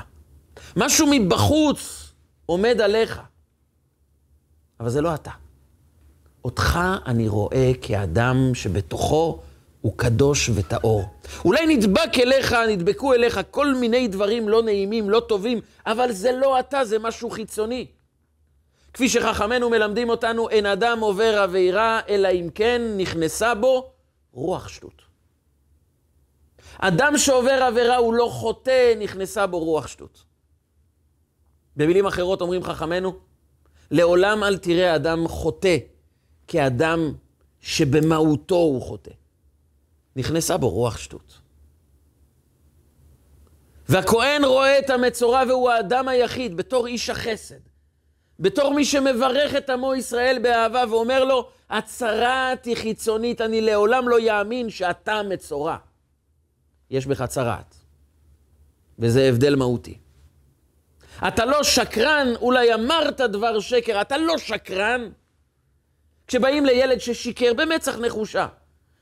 משהו 0.76 1.06
מבחוץ 1.10 2.12
עומד 2.46 2.80
עליך, 2.80 3.20
אבל 4.80 4.90
זה 4.90 5.00
לא 5.00 5.14
אתה. 5.14 5.30
אותך 6.44 6.78
אני 7.06 7.28
רואה 7.28 7.72
כאדם 7.82 8.50
שבתוכו 8.54 9.38
הוא 9.80 9.92
קדוש 9.96 10.50
וטהור. 10.54 11.04
אולי 11.44 11.76
נדבק 11.76 12.18
אליך, 12.18 12.52
נדבקו 12.52 13.14
אליך 13.14 13.40
כל 13.50 13.74
מיני 13.74 14.08
דברים 14.08 14.48
לא 14.48 14.62
נעימים, 14.62 15.10
לא 15.10 15.20
טובים, 15.20 15.60
אבל 15.86 16.12
זה 16.12 16.32
לא 16.32 16.60
אתה, 16.60 16.84
זה 16.84 16.98
משהו 16.98 17.30
חיצוני. 17.30 17.86
כפי 18.92 19.08
שחכמינו 19.08 19.70
מלמדים 19.70 20.08
אותנו, 20.08 20.48
אין 20.48 20.66
אדם 20.66 21.00
עובר 21.00 21.38
עבירה, 21.38 22.00
אלא 22.08 22.28
אם 22.28 22.48
כן 22.54 22.82
נכנסה 22.96 23.54
בו 23.54 23.90
רוח 24.32 24.68
שטות. 24.68 25.02
אדם 26.78 27.18
שעובר 27.18 27.62
עבירה 27.62 27.96
הוא 27.96 28.14
לא 28.14 28.28
חוטא, 28.32 28.94
נכנסה 28.98 29.46
בו 29.46 29.58
רוח 29.58 29.86
שטות. 29.86 30.24
במילים 31.76 32.06
אחרות 32.06 32.40
אומרים 32.40 32.62
חכמינו, 32.62 33.12
לעולם 33.90 34.44
אל 34.44 34.58
תראה 34.58 34.94
אדם 34.94 35.28
חוטא 35.28 35.76
כאדם 36.48 37.12
שבמהותו 37.60 38.54
הוא 38.54 38.82
חוטא. 38.82 39.10
נכנסה 40.16 40.56
בו 40.56 40.68
רוח 40.68 40.98
שטות. 40.98 41.38
והכהן 43.88 44.44
רואה 44.44 44.78
את 44.78 44.90
המצורע 44.90 45.42
והוא 45.48 45.70
האדם 45.70 46.08
היחיד, 46.08 46.56
בתור 46.56 46.86
איש 46.86 47.10
החסד, 47.10 47.60
בתור 48.38 48.74
מי 48.74 48.84
שמברך 48.84 49.54
את 49.54 49.70
עמו 49.70 49.94
ישראל 49.94 50.38
באהבה 50.42 50.84
ואומר 50.90 51.24
לו, 51.24 51.48
הצרת 51.70 52.64
היא 52.64 52.76
חיצונית, 52.76 53.40
אני 53.40 53.60
לעולם 53.60 54.08
לא 54.08 54.20
יאמין 54.20 54.70
שאתה 54.70 55.22
מצורע. 55.22 55.76
יש 56.90 57.06
בך 57.06 57.22
צרת, 57.22 57.74
וזה 58.98 59.22
הבדל 59.28 59.54
מהותי. 59.54 59.98
אתה 61.28 61.44
לא 61.44 61.62
שקרן, 61.62 62.28
אולי 62.40 62.74
אמרת 62.74 63.20
דבר 63.20 63.60
שקר, 63.60 64.00
אתה 64.00 64.18
לא 64.18 64.38
שקרן. 64.38 65.08
כשבאים 66.28 66.66
לילד 66.66 66.98
ששיקר 66.98 67.52
במצח 67.54 67.98
נחושה, 67.98 68.46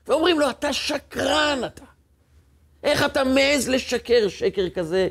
ואומרים 0.07 0.39
לו, 0.39 0.49
אתה 0.49 0.73
שקרן 0.73 1.59
אתה. 1.65 1.85
איך 2.83 3.05
אתה 3.05 3.23
מעז 3.23 3.69
לשקר 3.69 4.27
שקר 4.27 4.69
כזה 4.69 5.07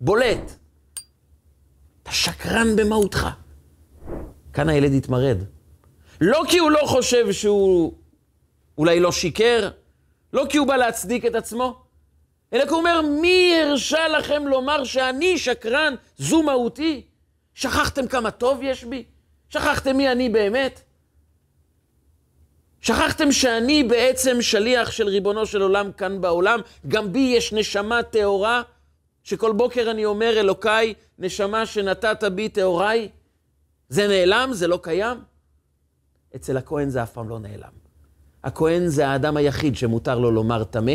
בולט? 0.00 0.52
אתה 2.02 2.12
שקרן 2.12 2.76
במהותך. 2.76 3.28
כאן 4.52 4.68
הילד 4.68 4.92
יתמרד. 4.92 5.38
לא 6.20 6.42
כי 6.48 6.58
הוא 6.58 6.70
לא 6.70 6.80
חושב 6.86 7.32
שהוא 7.32 7.94
אולי 8.78 9.00
לא 9.00 9.12
שיקר, 9.12 9.70
לא 10.32 10.44
כי 10.48 10.58
הוא 10.58 10.66
בא 10.66 10.76
להצדיק 10.76 11.26
את 11.26 11.34
עצמו, 11.34 11.82
אלא 12.52 12.64
כי 12.64 12.70
הוא 12.70 12.78
אומר, 12.78 13.02
מי 13.02 13.54
הרשה 13.62 14.08
לכם 14.08 14.46
לומר 14.46 14.84
שאני 14.84 15.38
שקרן? 15.38 15.94
זו 16.18 16.42
מהותי? 16.42 17.02
שכחתם 17.54 18.06
כמה 18.06 18.30
טוב 18.30 18.58
יש 18.62 18.84
בי? 18.84 19.04
שכחתם 19.48 19.96
מי 19.96 20.12
אני 20.12 20.28
באמת? 20.28 20.80
שכחתם 22.84 23.32
שאני 23.32 23.84
בעצם 23.84 24.42
שליח 24.42 24.90
של 24.90 25.08
ריבונו 25.08 25.46
של 25.46 25.62
עולם 25.62 25.92
כאן 25.92 26.20
בעולם? 26.20 26.60
גם 26.88 27.12
בי 27.12 27.18
יש 27.36 27.52
נשמה 27.52 28.02
טהורה, 28.02 28.62
שכל 29.22 29.52
בוקר 29.52 29.90
אני 29.90 30.04
אומר, 30.04 30.40
אלוקיי, 30.40 30.94
נשמה 31.18 31.66
שנתת 31.66 32.24
בי 32.24 32.48
טהוריי? 32.48 33.08
זה 33.88 34.08
נעלם? 34.08 34.50
זה 34.52 34.66
לא 34.66 34.78
קיים? 34.82 35.18
אצל 36.36 36.56
הכהן 36.56 36.88
זה 36.88 37.02
אף 37.02 37.12
פעם 37.12 37.28
לא 37.28 37.38
נעלם. 37.38 37.72
הכהן 38.44 38.86
זה 38.86 39.08
האדם 39.08 39.36
היחיד 39.36 39.76
שמותר 39.76 40.18
לו 40.18 40.30
לומר 40.30 40.64
טמא, 40.64 40.94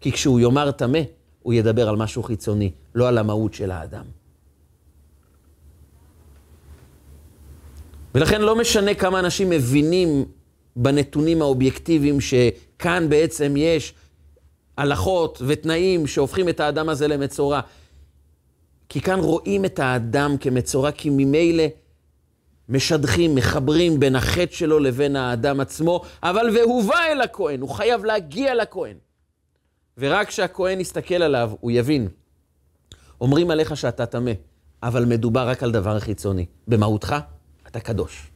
כי 0.00 0.12
כשהוא 0.12 0.40
יאמר 0.40 0.70
טמא, 0.70 1.00
הוא 1.42 1.54
ידבר 1.54 1.88
על 1.88 1.96
משהו 1.96 2.22
חיצוני, 2.22 2.72
לא 2.94 3.08
על 3.08 3.18
המהות 3.18 3.54
של 3.54 3.70
האדם. 3.70 4.04
ולכן 8.14 8.40
לא 8.40 8.56
משנה 8.56 8.94
כמה 8.94 9.20
אנשים 9.20 9.50
מבינים 9.50 10.24
בנתונים 10.76 11.42
האובייקטיביים 11.42 12.18
שכאן 12.20 13.08
בעצם 13.08 13.54
יש 13.56 13.94
הלכות 14.76 15.42
ותנאים 15.46 16.06
שהופכים 16.06 16.48
את 16.48 16.60
האדם 16.60 16.88
הזה 16.88 17.08
למצורע. 17.08 17.60
כי 18.88 19.00
כאן 19.00 19.20
רואים 19.20 19.64
את 19.64 19.78
האדם 19.78 20.36
כמצורע, 20.40 20.92
כי 20.92 21.10
ממילא 21.10 21.64
משדכים, 22.68 23.34
מחברים 23.34 24.00
בין 24.00 24.16
החטא 24.16 24.54
שלו 24.54 24.78
לבין 24.78 25.16
האדם 25.16 25.60
עצמו, 25.60 26.02
אבל 26.22 26.50
והובא 26.56 26.98
אל 27.12 27.20
הכהן, 27.20 27.60
הוא 27.60 27.70
חייב 27.70 28.04
להגיע 28.04 28.54
לכהן. 28.54 28.96
ורק 29.98 30.28
כשהכהן 30.28 30.80
יסתכל 30.80 31.14
עליו, 31.14 31.52
הוא 31.60 31.70
יבין. 31.70 32.08
אומרים 33.20 33.50
עליך 33.50 33.76
שאתה 33.76 34.06
טמא, 34.06 34.32
אבל 34.82 35.04
מדובר 35.04 35.48
רק 35.48 35.62
על 35.62 35.72
דבר 35.72 36.00
חיצוני. 36.00 36.46
במהותך, 36.68 37.16
אתה 37.66 37.80
קדוש. 37.80 38.30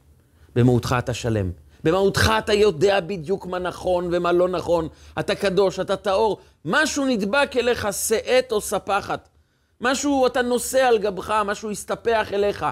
במהותך 0.54 0.96
אתה 0.98 1.14
שלם. 1.14 1.50
במהותך 1.86 2.32
אתה 2.38 2.52
יודע 2.52 3.00
בדיוק 3.00 3.46
מה 3.46 3.58
נכון 3.58 4.08
ומה 4.12 4.32
לא 4.32 4.48
נכון. 4.48 4.88
אתה 5.18 5.34
קדוש, 5.34 5.80
אתה 5.80 5.96
טהור. 5.96 6.38
משהו 6.64 7.06
נדבק 7.06 7.50
אליך, 7.56 7.88
שאת 7.92 8.52
או 8.52 8.60
ספחת. 8.60 9.28
משהו 9.80 10.26
אתה 10.26 10.42
נושא 10.42 10.78
על 10.78 10.98
גבך, 10.98 11.42
משהו 11.44 11.70
הסתפח 11.70 12.28
אליך. 12.32 12.66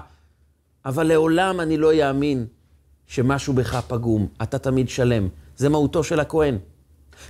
אבל 0.85 1.07
לעולם 1.07 1.59
אני 1.59 1.77
לא 1.77 1.93
יאמין 1.93 2.45
שמשהו 3.07 3.53
בך 3.53 3.75
פגום. 3.87 4.27
אתה 4.43 4.59
תמיד 4.59 4.89
שלם. 4.89 5.29
זה 5.57 5.69
מהותו 5.69 6.03
של 6.03 6.19
הכהן. 6.19 6.57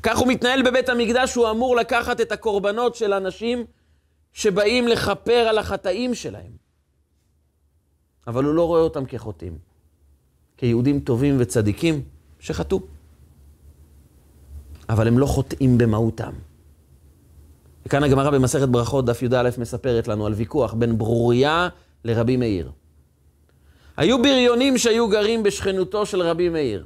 כך 0.04 0.18
הוא 0.18 0.28
מתנהל 0.28 0.62
בבית 0.64 0.90
המקדש, 0.90 1.36
הוא 1.36 1.50
אמור 1.50 1.76
לקחת 1.76 2.22
את 2.22 2.32
הקורבנות 2.32 2.96
של 2.96 3.14
אנשים 3.14 3.66
שבאים 4.34 4.88
לכפר 4.88 5.46
על 5.50 5.58
החטאים 5.58 6.16
שלהם. 6.16 6.52
אבל 8.28 8.44
הוא 8.44 8.54
לא 8.54 8.68
רואה 8.68 8.82
אותם 8.82 9.06
כחוטאים, 9.06 9.58
כיהודים 10.58 11.00
טובים 11.00 11.36
וצדיקים 11.40 12.02
שחטאו. 12.40 12.80
אבל 14.90 15.08
הם 15.08 15.20
לא 15.20 15.26
חוטאים 15.26 15.78
במהותם. 15.78 16.32
וכאן 17.86 18.04
הגמרא 18.04 18.30
במסכת 18.30 18.68
ברכות, 18.68 19.06
דף 19.06 19.22
י"א, 19.22 19.50
מספרת 19.58 20.08
לנו 20.08 20.26
על 20.26 20.34
ויכוח 20.34 20.74
בין 20.74 20.98
ברוריה 20.98 21.68
לרבי 22.04 22.38
מאיר. 22.38 22.72
היו 23.98 24.22
בריונים 24.22 24.78
שהיו 24.78 25.10
גרים 25.10 25.44
בשכנותו 25.44 26.06
של 26.06 26.22
רבי 26.22 26.50
מאיר. 26.50 26.86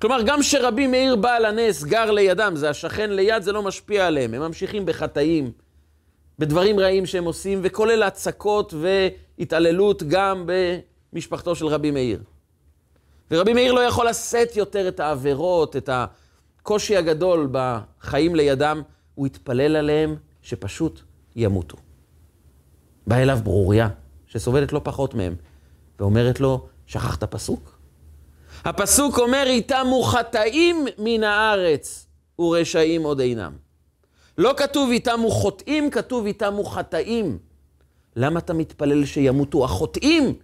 כלומר, 0.00 0.22
גם 0.22 0.40
כשרבי 0.40 0.86
מאיר 0.86 1.16
בעל 1.16 1.44
הנס 1.44 1.84
גר 1.84 2.10
לידם, 2.10 2.52
זה 2.56 2.70
השכן 2.70 3.10
ליד, 3.10 3.42
זה 3.42 3.52
לא 3.52 3.62
משפיע 3.62 4.06
עליהם. 4.06 4.34
הם 4.34 4.42
ממשיכים 4.42 4.86
בחטאים, 4.86 5.52
בדברים 6.38 6.80
רעים 6.80 7.06
שהם 7.06 7.24
עושים, 7.24 7.60
וכולל 7.62 8.02
הצקות 8.02 8.74
והתעללות 9.38 10.02
גם 10.02 10.46
במשפחתו 11.12 11.54
של 11.54 11.66
רבי 11.66 11.90
מאיר. 11.90 12.22
ורבי 13.30 13.52
מאיר 13.52 13.72
לא 13.72 13.80
יכול 13.80 14.08
לשאת 14.08 14.56
יותר 14.56 14.88
את 14.88 15.00
העבירות, 15.00 15.76
את 15.76 15.90
הקושי 15.92 16.96
הגדול 16.96 17.48
בחיים 17.52 18.34
לידם, 18.34 18.82
הוא 19.14 19.26
התפלל 19.26 19.76
עליהם 19.76 20.16
שפשוט 20.42 21.00
ימותו. 21.36 21.76
בא 23.06 23.16
אליו 23.16 23.38
ברוריה, 23.42 23.88
שסובלת 24.26 24.72
לא 24.72 24.80
פחות 24.84 25.14
מהם, 25.14 25.34
ואומרת 26.00 26.40
לו, 26.40 26.66
שכחת 26.86 27.24
פסוק? 27.24 27.78
הפסוק 28.64 29.18
אומר, 29.18 29.44
איתמו 29.46 30.02
חטאים 30.02 30.86
מן 30.98 31.24
הארץ 31.24 32.06
ורשעים 32.38 33.02
עוד 33.02 33.20
אינם. 33.20 33.52
לא 34.38 34.54
כתוב 34.56 34.90
איתמו 34.90 35.30
חוטאים, 35.30 35.90
כתוב 35.90 36.26
איתמו 36.26 36.64
חטאים. 36.64 37.38
למה 38.16 38.38
אתה 38.38 38.52
מתפלל 38.52 39.04
שימותו 39.04 39.64
החוטאים? 39.64 40.34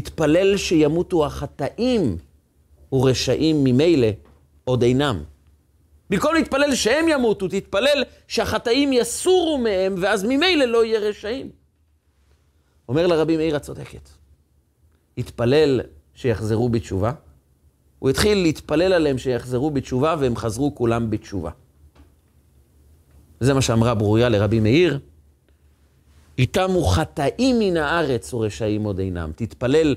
תתפלל 0.00 0.56
שימותו 0.56 1.26
החטאים 1.26 2.16
ורשעים 2.92 3.64
ממילא 3.64 4.08
עוד 4.64 4.82
אינם. 4.82 5.22
במקום 6.10 6.34
להתפלל 6.34 6.74
שהם 6.74 7.08
ימותו, 7.08 7.48
תתפלל 7.48 8.04
שהחטאים 8.28 8.92
יסורו 8.92 9.58
מהם, 9.58 9.94
ואז 9.98 10.24
ממילא 10.24 10.64
לא 10.64 10.84
יהיה 10.84 11.00
רשעים. 11.00 11.50
אומר 12.88 13.06
לרבי 13.06 13.36
מאיר 13.36 13.56
הצודקת, 13.56 14.08
התפלל 15.18 15.80
שיחזרו 16.14 16.68
בתשובה, 16.68 17.12
הוא 17.98 18.10
התחיל 18.10 18.38
להתפלל 18.38 18.92
עליהם 18.92 19.18
שיחזרו 19.18 19.70
בתשובה, 19.70 20.16
והם 20.20 20.36
חזרו 20.36 20.74
כולם 20.74 21.10
בתשובה. 21.10 21.50
זה 23.40 23.54
מה 23.54 23.62
שאמרה 23.62 23.94
ברוריה 23.94 24.28
לרבי 24.28 24.60
מאיר. 24.60 24.98
איתמו 26.38 26.84
חטאים 26.84 27.58
מן 27.58 27.76
הארץ 27.76 28.34
ורשעים 28.34 28.84
עוד 28.84 28.98
אינם. 28.98 29.32
תתפלל 29.36 29.94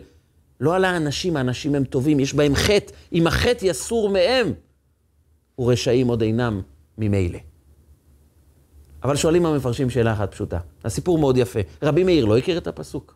לא 0.60 0.75
על 0.75 0.86
האנשים, 0.86 1.38
האנשים 1.38 1.75
הם 1.75 1.84
טובים, 1.84 2.19
יש 2.19 2.34
בהם 2.34 2.56
חטא. 2.56 2.93
אם 3.13 3.28
החטא 3.28 3.65
יסור 3.65 4.10
מהם, 4.10 4.54
ורשעים 5.60 6.08
עוד 6.08 6.21
אינם 6.21 6.62
ממילא. 6.97 7.39
אבל 9.04 9.15
שואלים 9.15 9.45
המפרשים 9.45 9.89
שאלה 9.89 10.13
אחת 10.13 10.32
פשוטה. 10.32 10.60
הסיפור 10.84 11.17
מאוד 11.19 11.38
יפה. 11.38 11.60
רבי 11.84 12.04
מאיר 12.04 12.25
לא 12.25 12.38
הכיר 12.38 12.58
את 12.58 12.67
הפסוק. 12.67 13.15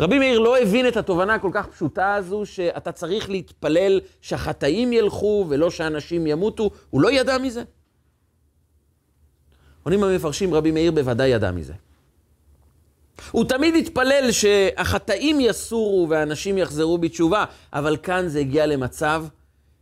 רבי 0.00 0.18
מאיר 0.18 0.38
לא 0.38 0.58
הבין 0.58 0.88
את 0.88 0.96
התובנה 0.96 1.34
הכל 1.34 1.50
כך 1.52 1.66
פשוטה 1.66 2.14
הזו, 2.14 2.46
שאתה 2.46 2.92
צריך 2.92 3.30
להתפלל 3.30 4.00
שהחטאים 4.20 4.92
ילכו 4.92 5.46
ולא 5.48 5.70
שאנשים 5.70 6.26
ימותו. 6.26 6.70
הוא 6.90 7.00
לא 7.00 7.12
ידע 7.12 7.38
מזה. 7.38 7.62
עונים 9.82 10.04
המפרשים, 10.04 10.54
רבי 10.54 10.70
מאיר 10.70 10.92
בוודאי 10.92 11.28
ידע 11.28 11.50
מזה. 11.50 11.72
הוא 13.30 13.44
תמיד 13.44 13.74
התפלל 13.74 14.32
שהחטאים 14.32 15.40
יסורו 15.40 16.06
ואנשים 16.10 16.58
יחזרו 16.58 16.98
בתשובה, 16.98 17.44
אבל 17.72 17.96
כאן 18.02 18.28
זה 18.28 18.38
הגיע 18.38 18.66
למצב 18.66 19.24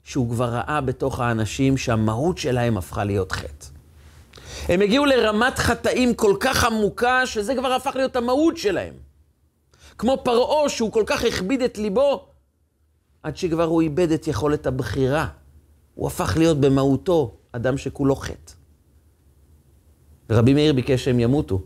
שהוא 0.04 0.30
כבר 0.30 0.48
ראה 0.48 0.80
בתוך 0.80 1.20
האנשים 1.20 1.76
שהמהות 1.76 2.38
שלהם 2.38 2.76
הפכה 2.76 3.04
להיות 3.04 3.32
חטא. 3.32 3.66
הם 4.68 4.80
הגיעו 4.80 5.04
לרמת 5.04 5.58
חטאים 5.58 6.14
כל 6.14 6.36
כך 6.40 6.64
עמוקה, 6.64 7.26
שזה 7.26 7.54
כבר 7.54 7.72
הפך 7.72 7.96
להיות 7.96 8.16
המהות 8.16 8.56
שלהם. 8.56 8.94
כמו 9.98 10.20
פרעה, 10.24 10.68
שהוא 10.68 10.92
כל 10.92 11.02
כך 11.06 11.24
הכביד 11.24 11.62
את 11.62 11.78
ליבו, 11.78 12.26
עד 13.22 13.36
שכבר 13.36 13.64
הוא 13.64 13.82
איבד 13.82 14.12
את 14.12 14.28
יכולת 14.28 14.66
הבחירה. 14.66 15.26
הוא 15.94 16.06
הפך 16.06 16.34
להיות 16.36 16.60
במהותו 16.60 17.34
אדם 17.52 17.78
שכולו 17.78 18.16
חטא. 18.16 18.52
רבי 20.30 20.54
מאיר 20.54 20.72
ביקש 20.72 21.04
שהם 21.04 21.20
ימותו. 21.20 21.62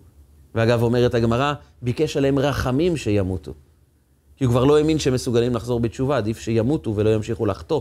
ואגב, 0.59 0.83
אומרת 0.83 1.15
הגמרא, 1.15 1.53
ביקש 1.83 2.17
עליהם 2.17 2.39
רחמים 2.39 2.97
שימותו. 2.97 3.53
כי 4.37 4.45
הוא 4.45 4.53
כבר 4.53 4.65
לא 4.65 4.79
האמין 4.79 4.99
שהם 4.99 5.15
מסוגלים 5.15 5.55
לחזור 5.55 5.81
בתשובה, 5.81 6.17
עדיף 6.17 6.39
שימותו 6.39 6.97
ולא 6.97 7.11
ימשיכו 7.15 7.47
לחטוא, 7.47 7.81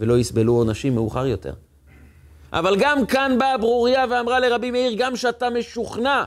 ולא 0.00 0.18
יסבלו 0.18 0.52
עונשים 0.52 0.94
מאוחר 0.94 1.26
יותר. 1.26 1.52
אבל 2.52 2.76
גם 2.78 3.06
כאן 3.06 3.36
באה 3.38 3.58
ברוריה 3.58 4.04
ואמרה 4.10 4.40
לרבי 4.40 4.70
מאיר, 4.70 4.94
גם 4.98 5.16
שאתה 5.16 5.50
משוכנע 5.50 6.24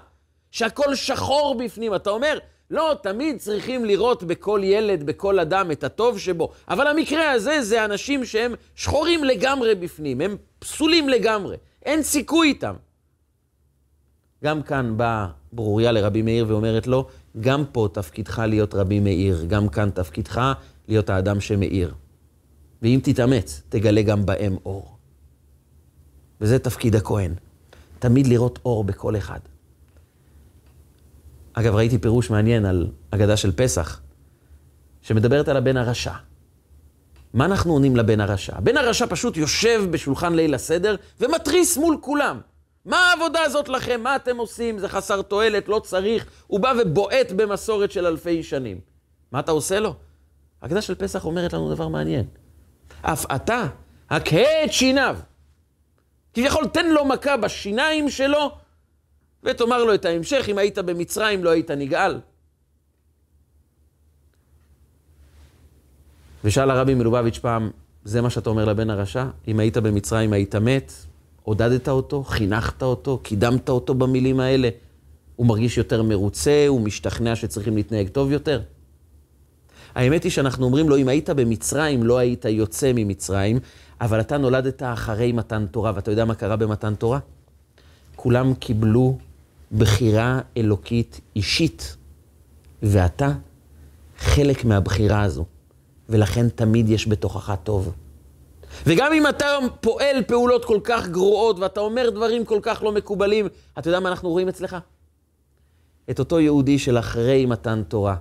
שהכל 0.52 0.96
שחור 0.96 1.56
בפנים, 1.60 1.96
אתה 1.96 2.10
אומר, 2.10 2.38
לא, 2.72 2.96
תמיד 3.04 3.38
צריכים 3.38 3.86
לראות 3.86 4.24
בכל 4.24 4.62
ילד, 4.64 5.04
בכל 5.04 5.40
אדם, 5.40 5.72
את 5.72 5.84
הטוב 5.84 6.20
שבו. 6.20 6.50
אבל 6.68 6.88
המקרה 6.88 7.32
הזה 7.32 7.62
זה 7.62 7.86
אנשים 7.86 8.26
שהם 8.26 8.54
שחורים 8.76 9.24
לגמרי 9.24 9.76
בפנים, 9.76 10.22
הם 10.22 10.38
פסולים 10.60 11.10
לגמרי, 11.10 11.58
אין 11.86 12.04
סיכוי 12.04 12.48
איתם. 12.48 12.74
גם 14.44 14.62
כאן 14.62 14.98
באה 14.98 15.28
ברוריה 15.54 15.92
לרבי 15.92 16.22
מאיר 16.22 16.46
ואומרת 16.48 16.88
לו, 16.88 17.08
גם 17.40 17.64
פה 17.72 17.88
תפקידך 17.94 18.40
להיות 18.40 18.76
רבי 18.76 19.00
מאיר, 19.00 19.46
גם 19.48 19.70
כאן 19.70 19.90
תפקידך 19.90 20.54
להיות 20.88 21.10
האדם 21.10 21.42
שמאיר. 21.42 21.94
ואם 22.82 23.00
תתאמץ, 23.04 23.62
תגלה 23.70 24.02
גם 24.02 24.26
בהם 24.26 24.58
אור. 24.66 24.98
וזה 26.42 26.60
תפקיד 26.60 26.96
הכהן, 26.96 27.34
תמיד 28.00 28.28
לראות 28.28 28.60
אור 28.66 28.84
בכל 28.84 29.18
אחד. 29.18 29.40
אגב, 31.54 31.76
ראיתי 31.76 31.98
פירוש 31.98 32.30
מעניין 32.30 32.66
על 32.66 32.88
אגדה 33.12 33.38
של 33.38 33.52
פסח, 33.52 34.02
שמדברת 35.02 35.48
על 35.48 35.58
הבן 35.58 35.78
הרשע. 35.78 36.14
מה 37.34 37.46
אנחנו 37.46 37.74
עונים 37.74 37.96
לבן 37.96 38.20
הרשע? 38.22 38.58
הבן 38.58 38.78
הרשע 38.78 39.06
פשוט 39.10 39.38
יושב 39.38 39.84
בשולחן 39.92 40.34
ליל 40.34 40.54
הסדר 40.54 40.96
ומתריס 41.20 41.78
מול 41.78 41.98
כולם. 42.02 42.40
מה 42.90 42.98
העבודה 42.98 43.42
הזאת 43.42 43.70
לכם? 43.70 44.02
מה 44.04 44.16
אתם 44.16 44.38
עושים? 44.38 44.80
זה 44.80 44.90
חסר 44.90 45.22
תועלת, 45.22 45.68
לא 45.68 45.80
צריך. 45.80 46.26
הוא 46.48 46.60
בא 46.60 46.74
ובועט 46.82 47.32
במסורת 47.32 47.92
של 47.92 48.06
אלפי 48.06 48.44
שנים. 48.44 48.80
מה 49.32 49.40
אתה 49.40 49.52
עושה 49.52 49.80
לו? 49.80 49.96
ההקדש 50.62 50.88
של 50.88 50.96
פסח 50.96 51.26
אומרת 51.26 51.54
לנו 51.54 51.76
דבר 51.76 51.88
מעניין. 51.88 52.26
אף 53.02 53.26
אתה, 53.36 53.68
הכהה 54.10 54.66
את 54.66 54.74
שיניו. 54.74 55.18
כביכול, 56.34 56.68
תן 56.68 56.90
לו 56.92 57.06
מכה 57.06 57.38
בשיניים 57.38 58.10
שלו, 58.10 58.52
ותאמר 59.44 59.84
לו 59.84 59.94
את 59.94 60.06
ההמשך, 60.06 60.46
אם 60.50 60.58
היית 60.58 60.78
במצרים 60.78 61.44
לא 61.44 61.50
היית 61.50 61.72
נגאל. 61.72 62.20
ושאל 66.44 66.72
הרבי 66.72 66.94
מלובביץ' 66.94 67.38
פעם, 67.38 67.72
זה 68.04 68.22
מה 68.22 68.30
שאתה 68.30 68.50
אומר 68.50 68.66
לבן 68.66 68.90
הרשע? 68.90 69.26
אם 69.48 69.60
היית 69.60 69.78
במצרים 69.78 70.34
היית 70.34 70.56
מת? 70.56 70.92
עודדת 71.50 71.90
אותו, 71.90 72.24
חינכת 72.24 72.84
אותו, 72.84 73.20
קידמת 73.24 73.70
אותו 73.70 73.94
במילים 73.94 74.40
האלה. 74.40 74.70
הוא 75.36 75.48
מרגיש 75.48 75.78
יותר 75.78 76.04
מרוצה, 76.04 76.66
הוא 76.68 76.82
משתכנע 76.82 77.36
שצריכים 77.36 77.76
להתנהג 77.76 78.08
טוב 78.08 78.32
יותר. 78.32 78.62
האמת 79.96 80.24
היא 80.24 80.32
שאנחנו 80.32 80.66
אומרים 80.66 80.90
לו, 80.90 80.98
אם 80.98 81.08
היית 81.08 81.30
במצרים, 81.30 82.04
לא 82.04 82.18
היית 82.18 82.46
יוצא 82.46 82.92
ממצרים, 82.96 83.60
אבל 84.02 84.20
אתה 84.20 84.38
נולדת 84.38 84.84
אחרי 84.84 85.32
מתן 85.32 85.66
תורה, 85.72 85.92
ואתה 85.96 86.12
יודע 86.12 86.26
מה 86.26 86.36
קרה 86.36 86.56
במתן 86.56 86.96
תורה? 86.96 87.20
כולם 88.16 88.54
קיבלו 88.54 89.18
בחירה 89.78 90.42
אלוקית 90.58 91.22
אישית, 91.36 91.98
ואתה 92.84 93.32
חלק 94.18 94.66
מהבחירה 94.66 95.22
הזו, 95.24 95.46
ולכן 96.10 96.50
תמיד 96.50 96.90
יש 96.90 97.08
בתוכך 97.08 97.56
טוב. 97.64 97.94
וגם 98.86 99.14
אם 99.14 99.28
אתה 99.28 99.48
פועל 99.82 100.24
פעולות 100.28 100.66
כל 100.66 100.80
כך 100.84 101.08
גרועות, 101.08 101.60
ואתה 101.60 101.80
אומר 101.80 102.10
דברים 102.10 102.46
כל 102.46 102.60
כך 102.62 102.84
לא 102.84 102.92
מקובלים, 102.92 103.48
אתה 103.80 103.88
יודע 103.88 104.00
מה 104.00 104.10
אנחנו 104.10 104.30
רואים 104.30 104.48
אצלך? 104.50 104.78
את 106.10 106.20
אותו 106.20 106.40
יהודי 106.40 106.80
של 106.80 106.98
אחרי 106.98 107.46
מתן 107.46 107.84
תורה, 107.88 108.16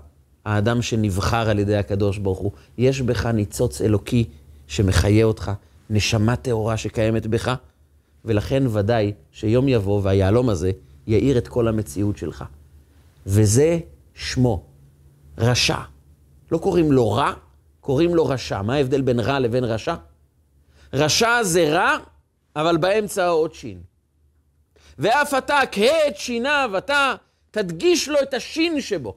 האדם 0.44 0.82
שנבחר 0.82 1.50
על 1.50 1.58
ידי 1.58 1.76
הקדוש 1.76 2.18
ברוך 2.18 2.38
הוא, 2.38 2.52
יש 2.78 3.00
בך 3.00 3.26
ניצוץ 3.26 3.80
אלוקי 3.80 4.24
שמחיה 4.66 5.24
אותך, 5.24 5.50
נשמה 5.90 6.36
טהורה 6.36 6.76
שקיימת 6.76 7.26
בך, 7.26 7.54
ולכן 8.24 8.62
ודאי 8.72 9.12
שיום 9.32 9.68
יבוא 9.68 10.00
והיהלום 10.04 10.48
הזה 10.48 10.70
יאיר 11.06 11.38
את 11.38 11.48
כל 11.48 11.68
המציאות 11.68 12.16
שלך. 12.16 12.44
וזה 13.26 13.78
שמו, 14.14 14.62
רשע. 15.38 15.78
לא 16.52 16.58
קוראים 16.58 16.92
לו 16.92 17.12
רע, 17.12 17.32
קוראים 17.80 18.14
לו 18.14 18.26
רשע. 18.26 18.62
מה 18.62 18.74
ההבדל 18.74 19.00
בין 19.00 19.20
רע 19.20 19.38
לבין 19.38 19.64
רשע? 19.64 19.94
רשע 20.92 21.42
זה 21.42 21.68
רע, 21.72 21.96
אבל 22.56 22.76
באמצע 22.76 23.24
העוד 23.24 23.54
שין. 23.54 23.80
ואף 24.98 25.34
אתה, 25.34 25.60
כהה 25.72 26.08
את 26.08 26.16
שיניו, 26.16 26.70
אתה 26.78 27.14
תדגיש 27.50 28.08
לו 28.08 28.22
את 28.22 28.34
השין 28.34 28.80
שבו. 28.80 29.16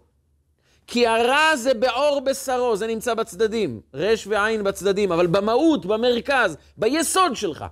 כי 0.87 1.07
הרע 1.07 1.55
זה 1.55 1.73
בעור 1.73 2.21
בשרו, 2.25 2.75
זה 2.75 2.87
נמצא 2.87 3.13
בצדדים, 3.13 3.81
רש 3.93 4.27
ועין 4.27 4.63
בצדדים, 4.63 5.11
אבל 5.11 5.27
במהות, 5.27 5.85
במרכז, 5.85 6.57
ביסוד 6.77 7.35
שלך, 7.35 7.65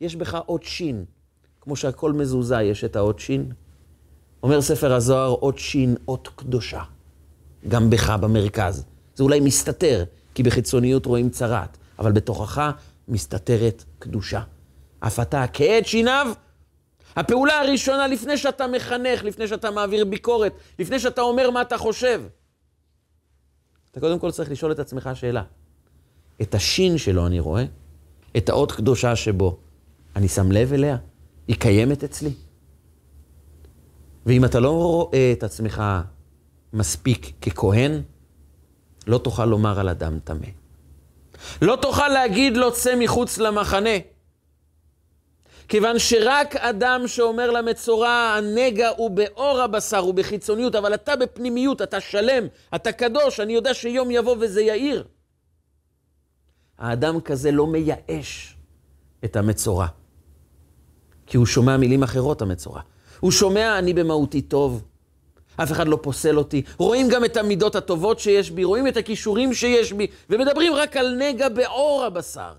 יש 0.00 0.16
בך 0.16 0.38
עוד 0.46 0.62
שין. 0.62 1.04
כמו 1.60 1.76
שהכל 1.76 2.12
מזוזה, 2.12 2.62
יש 2.62 2.84
את 2.84 2.96
האות 2.96 3.18
שין. 3.18 3.52
אומר 4.42 4.62
ספר 4.62 4.92
הזוהר, 4.92 5.30
אות 5.30 5.58
שין, 5.58 5.96
אות 6.08 6.28
קדושה. 6.36 6.82
גם 7.68 7.90
בך, 7.90 8.10
במרכז. 8.10 8.84
זה 9.14 9.22
אולי 9.22 9.40
מסתתר, 9.40 10.04
כי 10.34 10.42
בחיצוניות 10.42 11.06
רואים 11.06 11.30
צרת, 11.30 11.76
אבל 11.98 12.12
בתוכך 12.12 12.70
מסתתרת 13.08 13.84
קדושה. 13.98 14.42
אף 15.00 15.20
אתה 15.20 15.44
כעת 15.52 15.86
שיניו, 15.86 16.26
הפעולה 17.16 17.60
הראשונה 17.60 18.06
לפני 18.06 18.36
שאתה 18.36 18.66
מחנך, 18.66 19.24
לפני 19.24 19.48
שאתה 19.48 19.70
מעביר 19.70 20.04
ביקורת, 20.04 20.52
לפני 20.78 20.98
שאתה 20.98 21.20
אומר 21.20 21.50
מה 21.50 21.62
אתה 21.62 21.78
חושב. 21.78 22.22
אתה 23.90 24.00
קודם 24.00 24.18
כל 24.18 24.30
צריך 24.30 24.50
לשאול 24.50 24.72
את 24.72 24.78
עצמך 24.78 25.10
שאלה. 25.14 25.42
את 26.42 26.54
השין 26.54 26.98
שלו 26.98 27.26
אני 27.26 27.40
רואה, 27.40 27.64
את 28.36 28.48
האות 28.48 28.72
קדושה 28.72 29.16
שבו, 29.16 29.58
אני 30.16 30.28
שם 30.28 30.52
לב 30.52 30.72
אליה? 30.72 30.96
היא 31.48 31.56
קיימת 31.56 32.04
אצלי? 32.04 32.30
ואם 34.26 34.44
אתה 34.44 34.60
לא 34.60 34.70
רואה 34.70 35.32
את 35.32 35.42
עצמך 35.42 35.82
מספיק 36.72 37.32
ככהן, 37.40 38.02
לא 39.06 39.18
תוכל 39.18 39.44
לומר 39.44 39.80
על 39.80 39.88
אדם 39.88 40.18
טמא. 40.24 40.46
לא 41.62 41.78
תוכל 41.82 42.08
להגיד 42.08 42.56
לו 42.56 42.72
צא 42.72 42.94
מחוץ 42.98 43.38
למחנה. 43.38 43.98
כיוון 45.68 45.98
שרק 45.98 46.56
אדם 46.56 47.02
שאומר 47.06 47.50
למצורע, 47.50 48.34
הנגע 48.38 48.88
הוא 48.96 49.10
באור 49.10 49.60
הבשר, 49.60 49.98
הוא 49.98 50.14
בחיצוניות, 50.14 50.74
אבל 50.74 50.94
אתה 50.94 51.16
בפנימיות, 51.16 51.82
אתה 51.82 52.00
שלם, 52.00 52.46
אתה 52.74 52.92
קדוש, 52.92 53.40
אני 53.40 53.52
יודע 53.52 53.74
שיום 53.74 54.10
יבוא 54.10 54.36
וזה 54.40 54.62
יאיר. 54.62 55.04
האדם 56.78 57.20
כזה 57.20 57.50
לא 57.50 57.66
מייאש 57.66 58.56
את 59.24 59.36
המצורע, 59.36 59.86
כי 61.26 61.36
הוא 61.36 61.46
שומע 61.46 61.76
מילים 61.76 62.02
אחרות, 62.02 62.42
המצורע. 62.42 62.80
הוא 63.20 63.30
שומע, 63.30 63.78
אני 63.78 63.94
במהותי 63.94 64.42
טוב, 64.42 64.84
אף 65.56 65.72
אחד 65.72 65.88
לא 65.88 65.98
פוסל 66.02 66.38
אותי. 66.38 66.62
רואים 66.78 67.08
גם 67.08 67.24
את 67.24 67.36
המידות 67.36 67.76
הטובות 67.76 68.18
שיש 68.18 68.50
בי, 68.50 68.64
רואים 68.64 68.88
את 68.88 68.96
הכישורים 68.96 69.54
שיש 69.54 69.92
בי, 69.92 70.06
ומדברים 70.30 70.74
רק 70.74 70.96
על 70.96 71.16
נגע 71.18 71.48
באור 71.48 72.04
הבשר. 72.04 72.52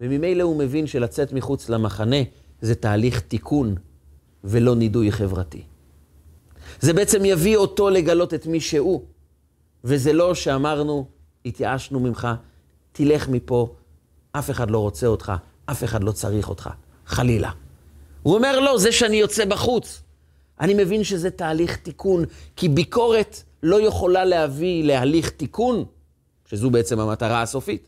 וממילא 0.00 0.42
הוא 0.42 0.56
מבין 0.56 0.86
שלצאת 0.86 1.32
מחוץ 1.32 1.68
למחנה 1.68 2.16
זה 2.60 2.74
תהליך 2.74 3.20
תיקון 3.20 3.74
ולא 4.44 4.76
נידוי 4.76 5.12
חברתי. 5.12 5.62
זה 6.80 6.92
בעצם 6.92 7.24
יביא 7.24 7.56
אותו 7.56 7.90
לגלות 7.90 8.34
את 8.34 8.46
מי 8.46 8.60
שהוא, 8.60 9.04
וזה 9.84 10.12
לא 10.12 10.34
שאמרנו, 10.34 11.06
התייאשנו 11.44 12.00
ממך, 12.00 12.28
תלך 12.92 13.28
מפה, 13.28 13.74
אף 14.32 14.50
אחד 14.50 14.70
לא 14.70 14.78
רוצה 14.78 15.06
אותך, 15.06 15.32
אף 15.66 15.84
אחד 15.84 16.04
לא 16.04 16.12
צריך 16.12 16.48
אותך, 16.48 16.70
חלילה. 17.06 17.50
הוא 18.22 18.34
אומר, 18.34 18.60
לא, 18.60 18.78
זה 18.78 18.92
שאני 18.92 19.16
יוצא 19.16 19.44
בחוץ. 19.44 20.03
אני 20.60 20.74
מבין 20.74 21.04
שזה 21.04 21.30
תהליך 21.30 21.76
תיקון, 21.76 22.24
כי 22.56 22.68
ביקורת 22.68 23.42
לא 23.62 23.80
יכולה 23.80 24.24
להביא 24.24 24.84
להליך 24.84 25.30
תיקון, 25.30 25.84
שזו 26.48 26.70
בעצם 26.70 27.00
המטרה 27.00 27.42
הסופית. 27.42 27.86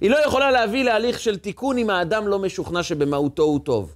היא 0.00 0.10
לא 0.10 0.16
יכולה 0.26 0.50
להביא 0.50 0.84
להליך 0.84 1.20
של 1.20 1.38
תיקון 1.38 1.78
אם 1.78 1.90
האדם 1.90 2.28
לא 2.28 2.38
משוכנע 2.38 2.82
שבמהותו 2.82 3.42
הוא 3.42 3.60
טוב. 3.60 3.94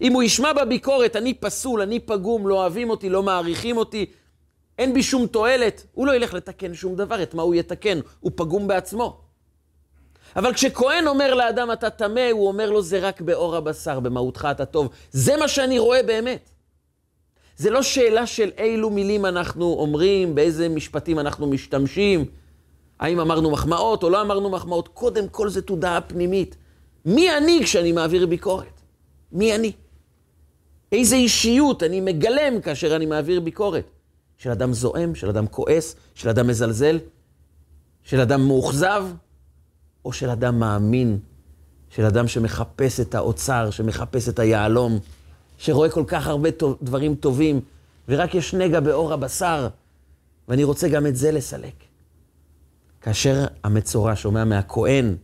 אם 0.00 0.12
הוא 0.12 0.22
ישמע 0.22 0.52
בביקורת, 0.52 1.16
אני 1.16 1.34
פסול, 1.34 1.80
אני 1.82 2.00
פגום, 2.00 2.48
לא 2.48 2.54
אוהבים 2.54 2.90
אותי, 2.90 3.08
לא 3.08 3.22
מעריכים 3.22 3.76
אותי, 3.76 4.06
אין 4.78 4.94
בי 4.94 5.02
שום 5.02 5.26
תועלת, 5.26 5.86
הוא 5.92 6.06
לא 6.06 6.16
ילך 6.16 6.34
לתקן 6.34 6.74
שום 6.74 6.96
דבר, 6.96 7.22
את 7.22 7.34
מה 7.34 7.42
הוא 7.42 7.54
יתקן? 7.54 8.00
הוא 8.20 8.32
פגום 8.34 8.68
בעצמו. 8.68 9.20
אבל 10.36 10.54
כשכהן 10.54 11.06
אומר 11.06 11.34
לאדם 11.34 11.72
אתה 11.72 11.90
טמא, 11.90 12.28
הוא 12.32 12.48
אומר 12.48 12.70
לו 12.70 12.82
זה 12.82 12.98
רק 12.98 13.20
באור 13.20 13.56
הבשר, 13.56 14.00
במהותך 14.00 14.48
אתה 14.50 14.64
טוב. 14.64 14.88
זה 15.10 15.36
מה 15.36 15.48
שאני 15.48 15.78
רואה 15.78 16.02
באמת. 16.02 16.51
זה 17.56 17.70
לא 17.70 17.82
שאלה 17.82 18.26
של 18.26 18.50
אילו 18.58 18.90
מילים 18.90 19.26
אנחנו 19.26 19.64
אומרים, 19.78 20.34
באיזה 20.34 20.68
משפטים 20.68 21.18
אנחנו 21.18 21.46
משתמשים, 21.46 22.24
האם 23.00 23.20
אמרנו 23.20 23.50
מחמאות 23.50 24.02
או 24.02 24.10
לא 24.10 24.22
אמרנו 24.22 24.50
מחמאות. 24.50 24.88
קודם 24.88 25.28
כל 25.28 25.48
זה 25.48 25.62
תודעה 25.62 26.00
פנימית. 26.00 26.56
מי 27.04 27.36
אני 27.36 27.60
כשאני 27.62 27.92
מעביר 27.92 28.26
ביקורת? 28.26 28.80
מי 29.32 29.54
אני? 29.54 29.72
איזה 30.92 31.16
אישיות 31.16 31.82
אני 31.82 32.00
מגלם 32.00 32.60
כאשר 32.60 32.96
אני 32.96 33.06
מעביר 33.06 33.40
ביקורת? 33.40 33.84
של 34.38 34.50
אדם 34.50 34.72
זועם, 34.72 35.14
של 35.14 35.28
אדם 35.28 35.46
כועס, 35.46 35.96
של 36.14 36.28
אדם 36.28 36.46
מזלזל, 36.46 36.98
של 38.02 38.20
אדם 38.20 38.46
מאוכזב, 38.46 39.04
או 40.04 40.12
של 40.12 40.30
אדם 40.30 40.58
מאמין, 40.58 41.18
של 41.90 42.04
אדם 42.04 42.28
שמחפש 42.28 43.00
את 43.00 43.14
האוצר, 43.14 43.70
שמחפש 43.70 44.28
את 44.28 44.38
היהלום, 44.38 44.98
שרואה 45.62 45.90
כל 45.90 46.04
כך 46.06 46.26
הרבה 46.26 46.48
דברים 46.82 47.14
טובים, 47.14 47.60
ורק 48.08 48.34
יש 48.34 48.54
נגע 48.54 48.80
באור 48.80 49.12
הבשר, 49.12 49.68
ואני 50.48 50.64
רוצה 50.64 50.88
גם 50.88 51.06
את 51.06 51.16
זה 51.16 51.32
לסלק. 51.32 51.74
כאשר 53.00 53.44
המצורע 53.64 54.16
שומע 54.16 54.44
מהכהן, 54.44 55.16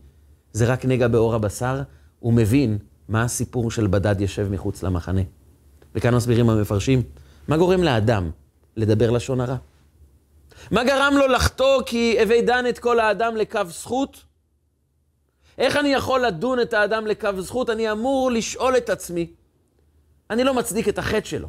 זה 0.53 0.65
רק 0.65 0.85
נגע 0.85 1.07
באור 1.07 1.35
הבשר, 1.35 1.81
הוא 2.19 2.33
מבין 2.33 2.77
מה 3.09 3.23
הסיפור 3.23 3.71
של 3.71 3.87
בדד 3.87 4.21
ישב 4.21 4.47
מחוץ 4.51 4.83
למחנה. 4.83 5.21
וכאן 5.95 6.15
מסבירים 6.15 6.49
המפרשים, 6.49 7.03
מה 7.47 7.57
גורם 7.57 7.83
לאדם 7.83 8.31
לדבר 8.75 9.11
לשון 9.11 9.41
הרע? 9.41 9.55
מה 10.71 10.83
גרם 10.83 11.13
לו 11.17 11.27
לחטוא 11.27 11.81
כי 11.85 12.21
הווי 12.21 12.41
דן 12.41 12.65
את 12.69 12.79
כל 12.79 12.99
האדם 12.99 13.35
לקו 13.35 13.61
זכות? 13.67 14.23
איך 15.57 15.77
אני 15.77 15.89
יכול 15.89 16.25
לדון 16.25 16.59
את 16.59 16.73
האדם 16.73 17.07
לקו 17.07 17.41
זכות? 17.41 17.69
אני 17.69 17.91
אמור 17.91 18.31
לשאול 18.31 18.77
את 18.77 18.89
עצמי. 18.89 19.38
אני 20.29 20.43
לא 20.43 20.53
מצדיק 20.53 20.89
את 20.89 20.97
החטא 20.97 21.25
שלו, 21.25 21.47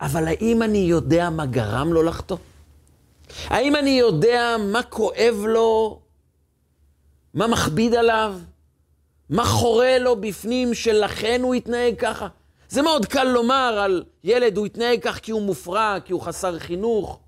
אבל 0.00 0.28
האם 0.28 0.62
אני 0.62 0.78
יודע 0.78 1.30
מה 1.30 1.46
גרם 1.46 1.92
לו 1.92 2.02
לחטוא? 2.02 2.36
האם 3.46 3.76
אני 3.76 3.90
יודע 3.90 4.56
מה 4.72 4.82
כואב 4.82 5.44
לו? 5.48 6.00
מה 7.34 7.46
מכביד 7.46 7.94
עליו? 7.94 8.34
מה 9.30 9.44
חורה 9.44 9.98
לו 9.98 10.20
בפנים 10.20 10.74
שלכן 10.74 11.40
הוא 11.42 11.54
התנהג 11.54 11.94
ככה? 11.98 12.28
זה 12.68 12.82
מאוד 12.82 13.06
קל 13.06 13.24
לומר 13.24 13.78
על 13.84 14.04
ילד, 14.24 14.56
הוא 14.56 14.66
התנהג 14.66 14.98
כך 15.02 15.18
כי 15.18 15.32
הוא 15.32 15.42
מופרע, 15.42 15.96
כי 16.04 16.12
הוא 16.12 16.20
חסר 16.20 16.58
חינוך. 16.58 17.20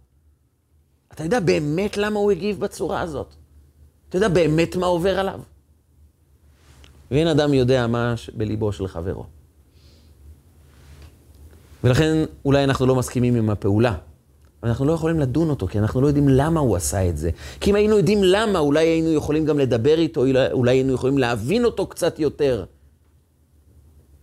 אתה 1.13 1.25
יודע 1.25 1.41
באמת 1.41 1.97
למה 1.97 2.19
הוא 2.19 2.31
הגיב 2.31 2.61
בצורה 2.61 3.01
הזאת? 3.01 3.35
אתה 4.09 4.17
יודע 4.17 4.29
באמת 4.29 4.77
מה 4.77 4.87
עובר 4.87 5.19
עליו? 5.19 5.41
ואין 7.11 7.29
אדם 7.29 7.55
יודע 7.55 7.87
מה 7.87 8.15
בליבו 8.35 8.73
של 8.73 8.89
חברו. 8.89 9.27
ולכן 11.85 12.25
אולי 12.45 12.65
אנחנו 12.65 12.87
לא 12.87 12.95
מסכימים 12.95 13.35
עם 13.35 13.51
הפעולה. 13.51 13.95
אנחנו 14.63 14.85
לא 14.85 14.93
יכולים 14.93 15.21
לדון 15.21 15.51
אותו, 15.51 15.67
כי 15.67 15.79
אנחנו 15.79 16.01
לא 16.01 16.07
יודעים 16.07 16.29
למה 16.29 16.61
הוא 16.61 16.77
עשה 16.77 17.09
את 17.09 17.17
זה. 17.17 17.31
כי 17.61 17.71
אם 17.71 17.75
היינו 17.75 17.97
יודעים 17.97 18.25
למה, 18.25 18.59
אולי 18.59 18.87
היינו 18.87 19.13
יכולים 19.13 19.45
גם 19.45 19.59
לדבר 19.59 19.99
איתו, 19.99 20.25
אולי 20.53 20.77
היינו 20.77 20.93
יכולים 20.93 21.19
להבין 21.19 21.65
אותו 21.65 21.87
קצת 21.87 22.19
יותר. 22.19 22.65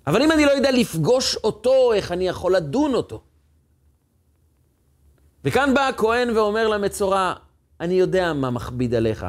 אבל 0.08 0.22
אם 0.22 0.32
אני 0.32 0.46
לא 0.46 0.52
יודע 0.52 0.72
לפגוש 0.72 1.36
אותו, 1.36 1.94
איך 1.94 2.12
אני 2.12 2.28
יכול 2.28 2.56
לדון 2.56 2.94
אותו? 2.94 3.22
וכאן 5.46 5.74
בא 5.74 5.88
הכהן 5.88 6.38
ואומר 6.38 6.68
למצורע, 6.68 7.34
אני 7.80 7.94
יודע 7.94 8.34
מה 8.34 8.50
מכביד 8.50 8.96
עליך. 8.96 9.26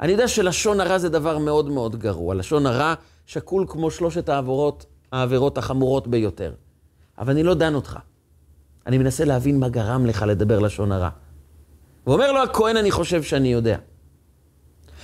אני 0.00 0.12
יודע 0.12 0.28
שלשון 0.28 0.80
הרע 0.80 0.98
זה 0.98 1.08
דבר 1.08 1.38
מאוד 1.38 1.68
מאוד 1.68 1.96
גרוע. 1.96 2.34
לשון 2.34 2.66
הרע 2.66 2.94
שקול 3.26 3.66
כמו 3.68 3.90
שלושת 3.90 4.28
העבירות, 4.28 4.86
העבירות 5.12 5.58
החמורות 5.58 6.08
ביותר. 6.08 6.52
אבל 7.22 7.32
אני 7.32 7.42
לא 7.42 7.54
דן 7.54 7.74
אותך. 7.74 7.98
אני 8.86 8.98
מנסה 8.98 9.24
להבין 9.24 9.60
מה 9.60 9.68
גרם 9.68 10.06
לך 10.06 10.24
לדבר 10.28 10.58
לשון 10.58 10.92
הרע. 10.92 11.08
ואומר 12.06 12.32
לו 12.32 12.42
הכהן, 12.42 12.76
אני 12.76 12.90
חושב 12.90 13.22
שאני 13.22 13.52
יודע. 13.52 13.78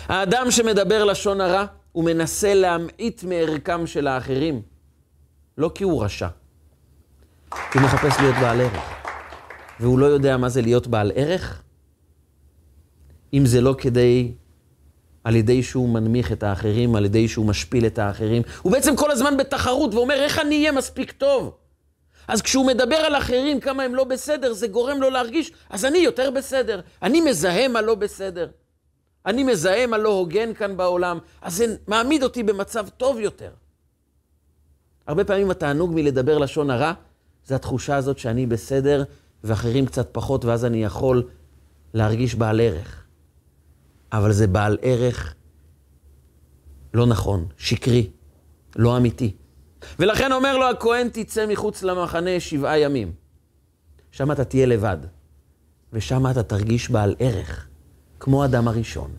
האדם 0.06 0.50
שמדבר 0.50 1.04
לשון 1.04 1.40
הרע, 1.40 1.64
הוא 1.92 2.04
מנסה 2.04 2.54
להמעיט 2.54 3.24
מערכם 3.24 3.86
של 3.86 4.06
האחרים. 4.06 4.62
לא 5.58 5.70
כי 5.74 5.84
הוא 5.84 6.04
רשע, 6.04 6.28
כי 7.50 7.78
הוא 7.78 7.82
מחפש 7.86 8.20
להיות 8.20 8.34
בעל 8.40 8.60
ערך. 8.60 8.82
והוא 9.80 9.98
לא 9.98 10.06
יודע 10.06 10.36
מה 10.36 10.48
זה 10.48 10.62
להיות 10.62 10.86
בעל 10.86 11.12
ערך, 11.14 11.62
אם 13.32 13.46
זה 13.46 13.60
לא 13.60 13.74
כדי, 13.78 14.32
על 15.24 15.36
ידי 15.36 15.62
שהוא 15.62 15.88
מנמיך 15.88 16.32
את 16.32 16.42
האחרים, 16.42 16.96
על 16.96 17.04
ידי 17.04 17.28
שהוא 17.28 17.46
משפיל 17.46 17.86
את 17.86 17.98
האחרים. 17.98 18.42
הוא 18.62 18.72
בעצם 18.72 18.96
כל 18.96 19.10
הזמן 19.10 19.36
בתחרות 19.36 19.94
ואומר, 19.94 20.14
איך 20.14 20.38
אני 20.38 20.58
אהיה 20.58 20.72
מספיק 20.72 21.12
טוב? 21.12 21.58
אז 22.28 22.42
כשהוא 22.42 22.66
מדבר 22.66 22.96
על 22.96 23.16
אחרים, 23.16 23.60
כמה 23.60 23.82
הם 23.82 23.94
לא 23.94 24.04
בסדר, 24.04 24.52
זה 24.52 24.68
גורם 24.68 25.00
לו 25.00 25.10
להרגיש, 25.10 25.52
אז 25.70 25.84
אני 25.84 25.98
יותר 25.98 26.30
בסדר. 26.30 26.80
אני 27.02 27.20
מזהה 27.20 27.68
מה 27.68 27.80
לא 27.80 27.94
בסדר. 27.94 28.48
אני 29.26 29.44
מזהה 29.44 29.86
מה 29.86 29.98
לא 29.98 30.08
הוגן 30.08 30.54
כאן 30.54 30.76
בעולם, 30.76 31.18
אז 31.42 31.56
זה 31.56 31.76
מעמיד 31.86 32.22
אותי 32.22 32.42
במצב 32.42 32.88
טוב 32.88 33.20
יותר. 33.20 33.50
הרבה 35.06 35.24
פעמים 35.24 35.50
התענוג 35.50 35.90
מלדבר 35.94 36.38
לשון 36.38 36.70
הרע, 36.70 36.92
זה 37.46 37.54
התחושה 37.54 37.96
הזאת 37.96 38.18
שאני 38.18 38.46
בסדר 38.46 39.04
ואחרים 39.44 39.86
קצת 39.86 40.08
פחות, 40.12 40.44
ואז 40.44 40.64
אני 40.64 40.84
יכול 40.84 41.28
להרגיש 41.94 42.34
בעל 42.34 42.60
ערך. 42.60 43.04
אבל 44.12 44.32
זה 44.32 44.46
בעל 44.46 44.78
ערך 44.82 45.34
לא 46.94 47.06
נכון, 47.06 47.46
שקרי, 47.56 48.10
לא 48.76 48.96
אמיתי. 48.96 49.36
ולכן 49.98 50.32
אומר 50.32 50.58
לו 50.58 50.70
הכהן, 50.70 51.08
תצא 51.08 51.46
מחוץ 51.46 51.82
למחנה 51.82 52.40
שבעה 52.40 52.78
ימים. 52.78 53.12
שם 54.10 54.32
אתה 54.32 54.44
תהיה 54.44 54.66
לבד, 54.66 54.96
ושם 55.92 56.30
אתה 56.30 56.42
תרגיש 56.42 56.90
בעל 56.90 57.14
ערך, 57.18 57.66
כמו 58.20 58.44
אדם 58.44 58.68
הראשון. 58.68 59.10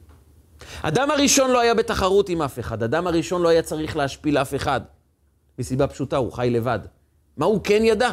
אדם 0.82 1.12
הראשון 1.12 1.52
לא 1.52 1.60
היה 1.60 1.74
בתחרות 1.74 2.30
עם 2.30 2.41
אף 2.41 2.60
אחד, 2.60 2.84
אדם 2.84 3.08
הראשון 3.08 3.41
לא 3.41 3.50
היה 3.50 3.62
צריך 3.62 3.98
להשפיל 3.98 4.38
אף 4.38 4.56
אחד. 4.56 4.82
מסיבה 5.60 5.88
פשוטה, 5.88 6.17
הוא 6.17 6.32
חי 6.32 6.50
לבד. 6.50 6.80
מה 7.38 7.45
הוא 7.45 7.62
כן 7.63 7.82
ידע? 7.86 8.10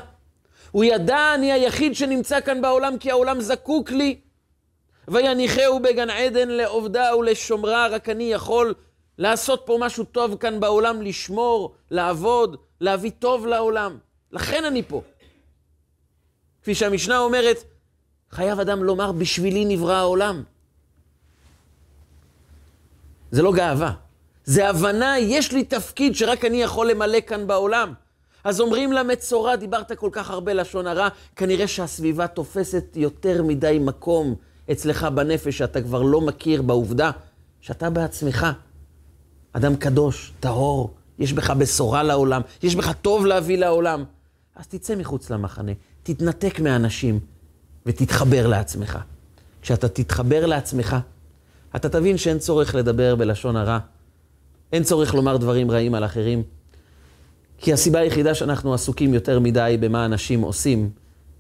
הוא 0.71 0.85
ידע, 0.85 1.35
אני 1.35 1.53
היחיד 1.53 1.95
שנמצא 1.95 2.41
כאן 2.41 2.63
בעולם 2.63 2.99
כי 2.99 3.11
העולם 3.11 3.41
זקוק 3.41 3.91
לי. 3.91 4.21
ויניחהו 5.09 5.81
בגן 5.81 6.11
עדן 6.11 6.49
לעובדה 6.49 7.17
ולשומרה, 7.17 7.87
רק 7.87 8.09
אני 8.09 8.33
יכול 8.33 8.75
לעשות 9.19 9.63
פה 9.65 9.79
משהו 9.81 10.05
טוב 10.05 10.37
כאן 10.37 10.61
בעולם, 10.61 11.03
לשמור, 11.03 11.75
לעבוד, 11.91 12.57
להביא 12.81 13.11
טוב 13.19 13.47
לעולם. 13.47 13.99
לכן 14.33 14.65
אני 14.65 14.83
פה. 14.83 15.03
כפי 16.63 16.75
שהמשנה 16.75 17.19
אומרת, 17.19 17.65
חייב 18.31 18.61
אדם 18.61 18.85
לומר, 18.85 19.13
בשבילי 19.13 19.65
נברא 19.65 19.95
העולם. 19.95 20.43
זה 23.31 23.43
לא 23.43 23.53
גאווה, 23.53 23.93
זה 24.45 24.69
הבנה, 24.69 25.19
יש 25.19 25.53
לי 25.53 25.65
תפקיד 25.65 26.15
שרק 26.15 26.45
אני 26.45 26.63
יכול 26.63 26.91
למלא 26.91 27.19
כאן 27.27 27.47
בעולם. 27.47 27.93
אז 28.45 28.61
אומרים 28.61 28.93
למצורע, 28.93 29.57
דיברת 29.57 29.93
כל 29.93 30.11
כך 30.13 30.31
הרבה 30.31 30.53
לשון 30.53 30.87
הרע, 30.87 31.09
כנראה 31.37 31.67
שהסביבה 31.67 32.27
תופסת 32.27 32.85
יותר 32.95 33.43
מדי 33.43 33.79
מקום 33.81 34.35
אצלך 34.73 35.05
בנפש, 35.05 35.59
שאתה 35.59 35.83
כבר 35.83 36.03
לא 36.03 36.21
מכיר 36.21 36.63
בעובדה 36.63 37.11
שאתה 37.61 37.91
בעצמך 37.91 38.47
אדם 39.57 39.77
קדוש, 39.77 40.33
טהור, 40.41 40.95
יש 41.19 41.33
בך 41.33 41.51
בשורה 41.51 42.03
לעולם, 42.03 42.43
יש 42.63 42.77
בך 42.77 42.93
טוב 43.03 43.27
להביא 43.27 43.59
לעולם. 43.59 44.05
אז 44.57 44.67
תצא 44.67 44.97
מחוץ 44.97 45.31
למחנה, 45.31 45.73
תתנתק 46.03 46.61
מהאנשים 46.61 47.21
ותתחבר 47.87 48.47
לעצמך. 48.47 48.99
כשאתה 49.63 49.89
תתחבר 49.89 50.47
לעצמך, 50.47 50.97
אתה 51.77 51.89
תבין 51.89 52.17
שאין 52.17 52.39
צורך 52.39 52.75
לדבר 52.75 53.17
בלשון 53.17 53.57
הרע, 53.57 53.79
אין 54.73 54.83
צורך 54.83 55.15
לומר 55.15 55.37
דברים 55.37 55.71
רעים 55.71 55.95
על 55.95 56.05
אחרים, 56.05 56.43
כי 57.59 57.73
הסיבה 57.73 57.99
היחידה 57.99 58.35
שאנחנו 58.35 58.75
עסוקים 58.75 59.15
יותר 59.15 59.41
מדי 59.41 59.77
במה 59.81 60.05
אנשים 60.05 60.41
עושים, 60.41 60.91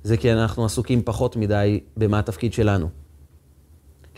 זה 0.05 0.17
כי 0.17 0.33
אנחנו 0.33 0.65
עסוקים 0.65 1.03
פחות 1.05 1.37
מדי 1.37 1.81
במה 1.97 2.19
התפקיד 2.19 2.53
שלנו. 2.53 2.89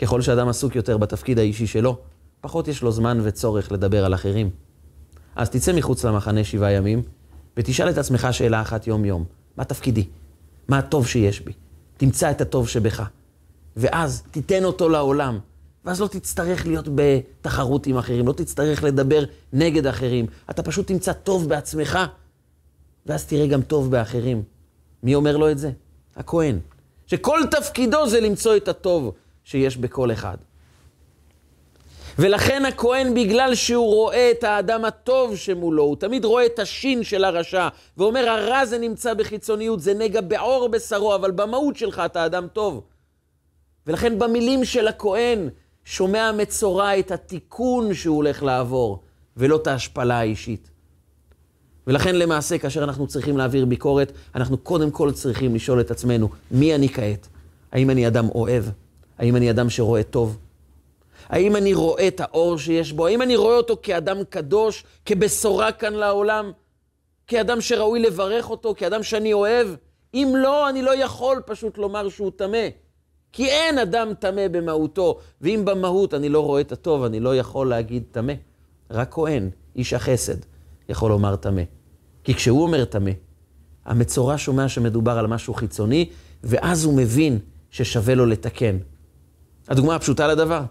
ככל 0.01 0.21
שאדם 0.21 0.49
עסוק 0.49 0.75
יותר 0.75 0.97
בתפקיד 0.97 1.39
האישי 1.39 1.67
שלו, 1.67 1.97
פחות 2.41 2.67
יש 2.67 2.81
לו 2.81 2.91
זמן 2.91 3.19
וצורך 3.23 3.71
לדבר 3.71 4.05
על 4.05 4.13
אחרים. 4.13 4.49
אז 5.35 5.49
תצא 5.49 5.73
מחוץ 5.73 6.05
למחנה 6.05 6.43
שבעה 6.43 6.71
ימים, 6.71 7.01
ותשאל 7.57 7.89
את 7.89 7.97
עצמך 7.97 8.27
שאלה 8.31 8.61
אחת 8.61 8.87
יום-יום. 8.87 9.25
מה 9.57 9.63
תפקידי? 9.63 10.07
מה 10.67 10.77
הטוב 10.77 11.07
שיש 11.07 11.41
בי? 11.41 11.53
תמצא 11.97 12.31
את 12.31 12.41
הטוב 12.41 12.67
שבך. 12.67 13.03
ואז 13.77 14.23
תיתן 14.31 14.63
אותו 14.63 14.89
לעולם. 14.89 15.39
ואז 15.85 16.01
לא 16.01 16.07
תצטרך 16.07 16.67
להיות 16.67 16.85
בתחרות 16.95 17.87
עם 17.87 17.97
אחרים, 17.97 18.27
לא 18.27 18.33
תצטרך 18.33 18.83
לדבר 18.83 19.23
נגד 19.53 19.87
אחרים. 19.87 20.25
אתה 20.49 20.63
פשוט 20.63 20.87
תמצא 20.87 21.13
טוב 21.13 21.49
בעצמך, 21.49 21.99
ואז 23.05 23.25
תראה 23.25 23.47
גם 23.47 23.61
טוב 23.61 23.91
באחרים. 23.91 24.43
מי 25.03 25.15
אומר 25.15 25.37
לו 25.37 25.51
את 25.51 25.57
זה? 25.57 25.71
הכהן. 26.15 26.59
שכל 27.07 27.39
תפקידו 27.51 28.09
זה 28.09 28.19
למצוא 28.19 28.57
את 28.57 28.67
הטוב 28.67 29.11
שיש 29.43 29.77
בכל 29.77 30.11
אחד. 30.11 30.37
ולכן 32.19 32.65
הכהן, 32.65 33.13
בגלל 33.13 33.55
שהוא 33.55 33.95
רואה 33.95 34.31
את 34.31 34.43
האדם 34.43 34.85
הטוב 34.85 35.35
שמולו, 35.35 35.83
הוא 35.83 35.95
תמיד 35.95 36.25
רואה 36.25 36.45
את 36.45 36.59
השין 36.59 37.03
של 37.03 37.23
הרשע, 37.23 37.67
ואומר, 37.97 38.29
הרע 38.29 38.65
זה 38.65 38.77
נמצא 38.77 39.13
בחיצוניות, 39.13 39.79
זה 39.79 39.93
נגע 39.93 40.21
בעור 40.21 40.69
בשרו, 40.69 41.15
אבל 41.15 41.31
במהות 41.31 41.75
שלך 41.75 42.01
אתה 42.05 42.25
אדם 42.25 42.47
טוב. 42.53 42.83
ולכן 43.87 44.19
במילים 44.19 44.65
של 44.65 44.87
הכהן, 44.87 45.49
שומע 45.85 46.21
המצורע 46.21 46.99
את 46.99 47.11
התיקון 47.11 47.93
שהוא 47.93 48.15
הולך 48.15 48.43
לעבור, 48.43 48.99
ולא 49.37 49.55
את 49.55 49.67
ההשפלה 49.67 50.19
האישית. 50.19 50.69
ולכן 51.87 52.15
למעשה, 52.15 52.57
כאשר 52.57 52.83
אנחנו 52.83 53.07
צריכים 53.07 53.37
להעביר 53.37 53.65
ביקורת, 53.65 54.11
אנחנו 54.35 54.57
קודם 54.57 54.91
כל 54.91 55.11
צריכים 55.11 55.55
לשאול 55.55 55.81
את 55.81 55.91
עצמנו, 55.91 56.29
מי 56.51 56.75
אני 56.75 56.89
כעת? 56.89 57.27
האם 57.71 57.89
אני 57.89 58.07
אדם 58.07 58.29
אוהב? 58.35 58.63
האם 59.17 59.35
אני 59.35 59.51
אדם 59.51 59.69
שרואה 59.69 60.03
טוב? 60.03 60.37
האם 61.29 61.55
אני 61.55 61.73
רואה 61.73 62.07
את 62.07 62.19
האור 62.19 62.57
שיש 62.57 62.93
בו? 62.93 63.07
האם 63.07 63.21
אני 63.21 63.35
רואה 63.35 63.55
אותו 63.57 63.77
כאדם 63.81 64.17
קדוש, 64.29 64.83
כבשורה 65.05 65.71
כאן 65.71 65.93
לעולם? 65.93 66.51
כאדם 67.27 67.61
שראוי 67.61 67.99
לברך 67.99 68.49
אותו, 68.49 68.75
כאדם 68.77 69.03
שאני 69.03 69.33
אוהב? 69.33 69.67
אם 70.13 70.33
לא, 70.37 70.69
אני 70.69 70.81
לא 70.81 71.03
יכול 71.03 71.41
פשוט 71.45 71.77
לומר 71.77 72.09
שהוא 72.09 72.31
טמא. 72.35 72.67
כי 73.31 73.45
אין 73.45 73.77
אדם 73.77 74.13
טמא 74.19 74.47
במהותו, 74.47 75.19
ואם 75.41 75.61
במהות 75.65 76.13
אני 76.13 76.29
לא 76.29 76.39
רואה 76.45 76.61
את 76.61 76.71
הטוב, 76.71 77.03
אני 77.03 77.19
לא 77.19 77.35
יכול 77.35 77.69
להגיד 77.69 78.03
טמא. 78.11 78.33
רק 78.91 79.13
כהן, 79.13 79.49
איש 79.75 79.93
החסד, 79.93 80.35
יכול 80.89 81.09
לומר 81.09 81.35
טמא. 81.35 81.61
כי 82.23 82.33
כשהוא 82.33 82.63
אומר 82.63 82.85
טמא, 82.85 83.11
המצורע 83.85 84.35
שומע 84.37 84.67
שמדובר 84.67 85.11
על 85.11 85.27
משהו 85.27 85.53
חיצוני, 85.53 86.09
ואז 86.43 86.83
הוא 86.83 86.93
מבין 86.93 87.39
ששווה 87.71 88.15
לו 88.15 88.25
לתקן. 88.25 88.77
הדוגמה 89.67 89.95
הפשוטה 89.95 90.27
לדבר. 90.27 90.61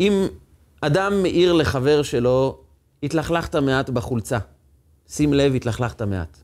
אם 0.00 0.26
אדם 0.80 1.22
מעיר 1.22 1.52
לחבר 1.52 2.02
שלו, 2.02 2.58
התלכלכת 3.02 3.56
מעט 3.56 3.90
בחולצה. 3.90 4.38
שים 5.08 5.34
לב, 5.34 5.54
התלכלכת 5.54 6.02
מעט. 6.02 6.38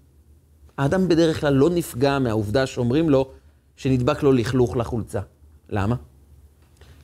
האדם 0.79 1.09
בדרך 1.09 1.41
כלל 1.41 1.53
לא 1.53 1.71
נפגע 1.71 2.19
מהעובדה 2.19 2.67
שאומרים 2.67 3.11
לו 3.11 3.31
שנדבק 3.77 4.23
לו 4.23 4.33
לכלוך 4.33 4.77
לחולצה. 4.77 5.21
למה? 5.69 5.97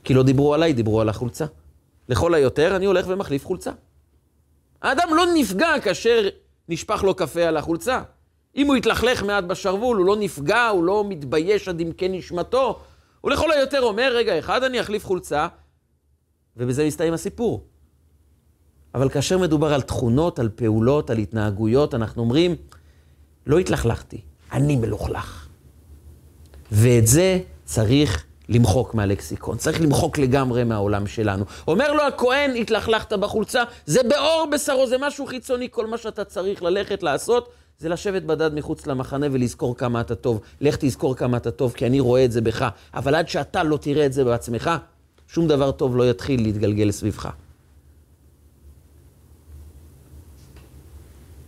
כי 0.03 0.13
לא 0.13 0.23
דיברו 0.23 0.53
עליי, 0.53 0.73
דיברו 0.73 1.01
על 1.01 1.09
החולצה. 1.09 1.45
לכל 2.09 2.33
היותר, 2.33 2.75
אני 2.75 2.85
הולך 2.85 3.05
ומחליף 3.09 3.45
חולצה. 3.45 3.71
האדם 4.81 5.07
לא 5.15 5.25
נפגע 5.35 5.79
כאשר 5.83 6.29
נשפך 6.69 7.03
לו 7.03 7.15
קפה 7.15 7.43
על 7.43 7.57
החולצה. 7.57 8.01
אם 8.55 8.67
הוא 8.67 8.75
יתלכלך 8.75 9.23
מעט 9.23 9.43
בשרוול, 9.43 9.97
הוא 9.97 10.05
לא 10.05 10.15
נפגע, 10.15 10.67
הוא 10.67 10.83
לא 10.83 11.03
מתבייש 11.07 11.67
עד 11.67 11.81
עמקי 11.81 12.09
נשמתו. 12.09 12.79
הוא 13.21 13.31
לכל 13.31 13.51
היותר 13.51 13.81
אומר, 13.81 14.11
רגע, 14.15 14.39
אחד, 14.39 14.63
אני 14.63 14.81
אחליף 14.81 15.05
חולצה, 15.05 15.47
ובזה 16.57 16.85
מסתיים 16.85 17.13
הסיפור. 17.13 17.63
אבל 18.95 19.09
כאשר 19.09 19.37
מדובר 19.37 19.73
על 19.73 19.81
תכונות, 19.81 20.39
על 20.39 20.49
פעולות, 20.55 21.09
על 21.09 21.17
התנהגויות, 21.17 21.93
אנחנו 21.95 22.21
אומרים, 22.21 22.55
לא 23.47 23.59
התלכלכתי, 23.59 24.21
אני 24.51 24.75
מלוכלך. 24.75 25.47
ואת 26.71 27.07
זה 27.07 27.39
צריך 27.65 28.25
למחוק 28.49 28.93
מהלקסיקון, 28.93 29.57
צריך 29.57 29.81
למחוק 29.81 30.17
לגמרי 30.17 30.63
מהעולם 30.63 31.07
שלנו. 31.07 31.45
אומר 31.67 31.93
לו 31.93 32.03
הכהן, 32.03 32.55
התלכלכת 32.55 33.13
בחולצה, 33.13 33.63
זה 33.85 34.03
בעור 34.03 34.47
בשרו, 34.51 34.87
זה 34.87 34.95
משהו 34.99 35.25
חיצוני, 35.25 35.67
כל 35.71 35.87
מה 35.87 35.97
שאתה 35.97 36.23
צריך 36.23 36.63
ללכת 36.63 37.03
לעשות, 37.03 37.49
זה 37.79 37.89
לשבת 37.89 38.21
בדד 38.21 38.53
מחוץ 38.53 38.87
למחנה 38.87 39.27
ולזכור 39.31 39.77
כמה 39.77 40.01
אתה 40.01 40.15
טוב. 40.15 40.41
לך 40.61 40.75
תזכור 40.79 41.15
כמה 41.15 41.37
אתה 41.37 41.51
טוב, 41.51 41.73
כי 41.73 41.85
אני 41.85 41.99
רואה 41.99 42.25
את 42.25 42.31
זה 42.31 42.41
בך. 42.41 42.67
אבל 42.93 43.15
עד 43.15 43.29
שאתה 43.29 43.63
לא 43.63 43.77
תראה 43.77 44.05
את 44.05 44.13
זה 44.13 44.23
בעצמך, 44.23 44.71
שום 45.27 45.47
דבר 45.47 45.71
טוב 45.71 45.97
לא 45.97 46.09
יתחיל 46.09 46.41
להתגלגל 46.41 46.91
סביבך. 46.91 47.29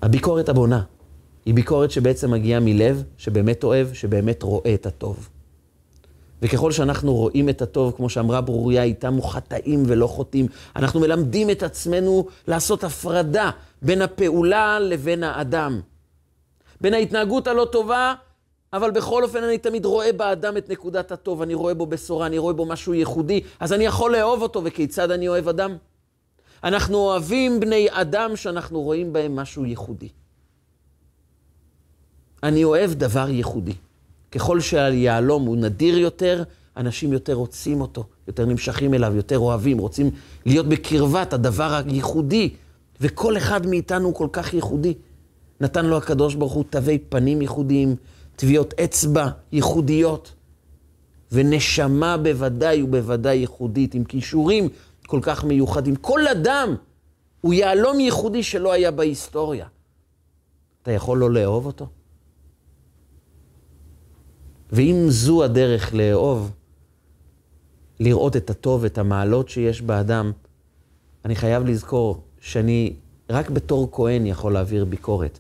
הביקורת 0.02 0.50
הבונה 0.50 0.82
היא 1.46 1.54
ביקורת 1.54 1.92
שבעצם 1.92 2.32
מגיעה 2.32 2.60
מלב, 2.60 3.04
שבאמת 3.18 3.64
אוהב, 3.64 3.94
שבאמת 3.94 4.44
רואה 4.44 4.74
את 4.74 4.86
הטוב. 4.86 5.30
וככל 6.42 6.72
שאנחנו 6.72 7.14
רואים 7.14 7.50
את 7.50 7.62
הטוב, 7.62 7.94
כמו 7.98 8.10
שאמרה 8.10 8.42
ברוריה, 8.42 8.84
איתנו 8.84 9.22
חטאים 9.22 9.84
ולא 9.88 10.08
חוטאים, 10.08 10.48
אנחנו 10.76 11.00
מלמדים 11.00 11.50
את 11.50 11.64
עצמנו 11.64 12.28
לעשות 12.48 12.84
הפרדה 12.84 13.50
בין 13.82 14.02
הפעולה 14.02 14.80
לבין 14.80 15.24
האדם. 15.24 15.82
בין 16.82 16.94
ההתנהגות 16.94 17.48
הלא 17.48 17.68
טובה 17.72 18.14
אבל 18.74 18.92
בכל 18.92 19.24
אופן 19.24 19.44
אני 19.44 19.58
תמיד 19.58 19.86
רואה 19.86 20.14
באדם 20.14 20.58
את 20.58 20.70
נקודת 20.70 21.12
הטוב, 21.12 21.42
אני 21.42 21.54
רואה 21.54 21.74
בו 21.74 21.86
בשורה, 21.86 22.26
אני 22.26 22.38
רואה 22.38 22.54
בו 22.54 22.66
משהו 22.66 22.94
ייחודי, 22.94 23.42
אז 23.60 23.74
אני 23.74 23.86
יכול 23.86 24.12
לאהוב 24.12 24.42
אותו, 24.42 24.62
וכיצד 24.64 25.12
אני 25.12 25.28
אוהב 25.28 25.48
אדם? 25.48 25.76
אנחנו 26.64 26.98
אוהבים 26.98 27.60
בני 27.60 27.88
אדם 27.92 28.36
שאנחנו 28.36 28.82
רואים 28.82 29.14
בהם 29.14 29.36
משהו 29.36 29.66
ייחודי. 29.66 30.10
אני 32.44 32.64
אוהב 32.64 32.94
דבר 32.94 33.30
ייחודי. 33.30 33.74
ככל 34.32 34.60
שהיהלום 34.60 35.46
הוא 35.46 35.58
נדיר 35.58 35.98
יותר, 35.98 36.44
אנשים 36.78 37.14
יותר 37.14 37.34
רוצים 37.34 37.82
אותו, 37.82 38.04
יותר 38.28 38.46
נמשכים 38.46 38.94
אליו, 38.94 39.16
יותר 39.16 39.40
אוהבים, 39.40 39.78
רוצים 39.78 40.12
להיות 40.46 40.66
בקרבת 40.66 41.34
הדבר 41.34 41.82
הייחודי, 41.86 42.50
וכל 43.02 43.38
אחד 43.38 43.68
מאיתנו 43.68 44.06
הוא 44.06 44.16
כל 44.16 44.28
כך 44.32 44.54
ייחודי. 44.54 44.94
נתן 45.62 45.86
לו 45.86 45.98
הקדוש 45.98 46.36
ברוך 46.36 46.54
הוא 46.54 46.64
תווי 46.70 46.98
פנים 46.98 47.42
ייחודיים, 47.42 47.96
טביעות 48.40 48.74
אצבע 48.74 49.28
ייחודיות, 49.52 50.34
ונשמה 51.32 52.18
בוודאי 52.18 52.82
ובוודאי 52.82 53.36
ייחודית, 53.36 53.94
עם 53.94 54.04
כישורים 54.04 54.70
כל 55.08 55.20
כך 55.22 55.44
מיוחדים. 55.44 55.96
כל 55.96 56.28
אדם 56.28 56.76
הוא 57.42 57.54
יהלום 57.54 58.00
ייחודי 58.00 58.44
שלא 58.44 58.72
היה 58.72 58.92
בהיסטוריה. 58.92 59.68
אתה 60.82 60.92
יכול 60.92 61.18
לא 61.18 61.32
לאהוב 61.32 61.66
אותו? 61.66 61.88
ואם 64.72 65.06
זו 65.08 65.44
הדרך 65.44 65.94
לאהוב, 65.94 66.52
לראות 68.00 68.36
את 68.38 68.50
הטוב, 68.50 68.86
את 68.86 68.98
המעלות 68.98 69.50
שיש 69.50 69.82
באדם, 69.82 70.32
אני 71.26 71.36
חייב 71.36 71.66
לזכור 71.66 72.24
שאני 72.40 72.94
רק 73.30 73.50
בתור 73.50 73.90
כהן 73.92 74.26
יכול 74.26 74.54
להעביר 74.54 74.86
ביקורת. 74.86 75.40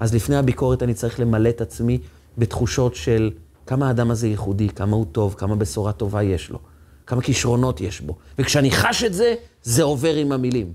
אז 0.00 0.14
לפני 0.14 0.36
הביקורת 0.36 0.82
אני 0.82 0.94
צריך 0.94 1.20
למלא 1.20 1.48
את 1.48 1.60
עצמי 1.60 1.98
בתחושות 2.38 2.94
של 2.94 3.30
כמה 3.66 3.88
האדם 3.88 4.10
הזה 4.10 4.28
ייחודי, 4.28 4.68
כמה 4.68 4.96
הוא 4.96 5.06
טוב, 5.12 5.34
כמה 5.38 5.56
בשורה 5.56 5.92
טובה 5.92 6.22
יש 6.22 6.50
לו, 6.50 6.58
כמה 7.06 7.22
כישרונות 7.22 7.80
יש 7.80 8.00
בו. 8.00 8.16
וכשאני 8.38 8.70
חש 8.70 9.04
את 9.04 9.14
זה, 9.14 9.34
זה 9.62 9.82
עובר 9.82 10.14
עם 10.14 10.32
המילים. 10.32 10.72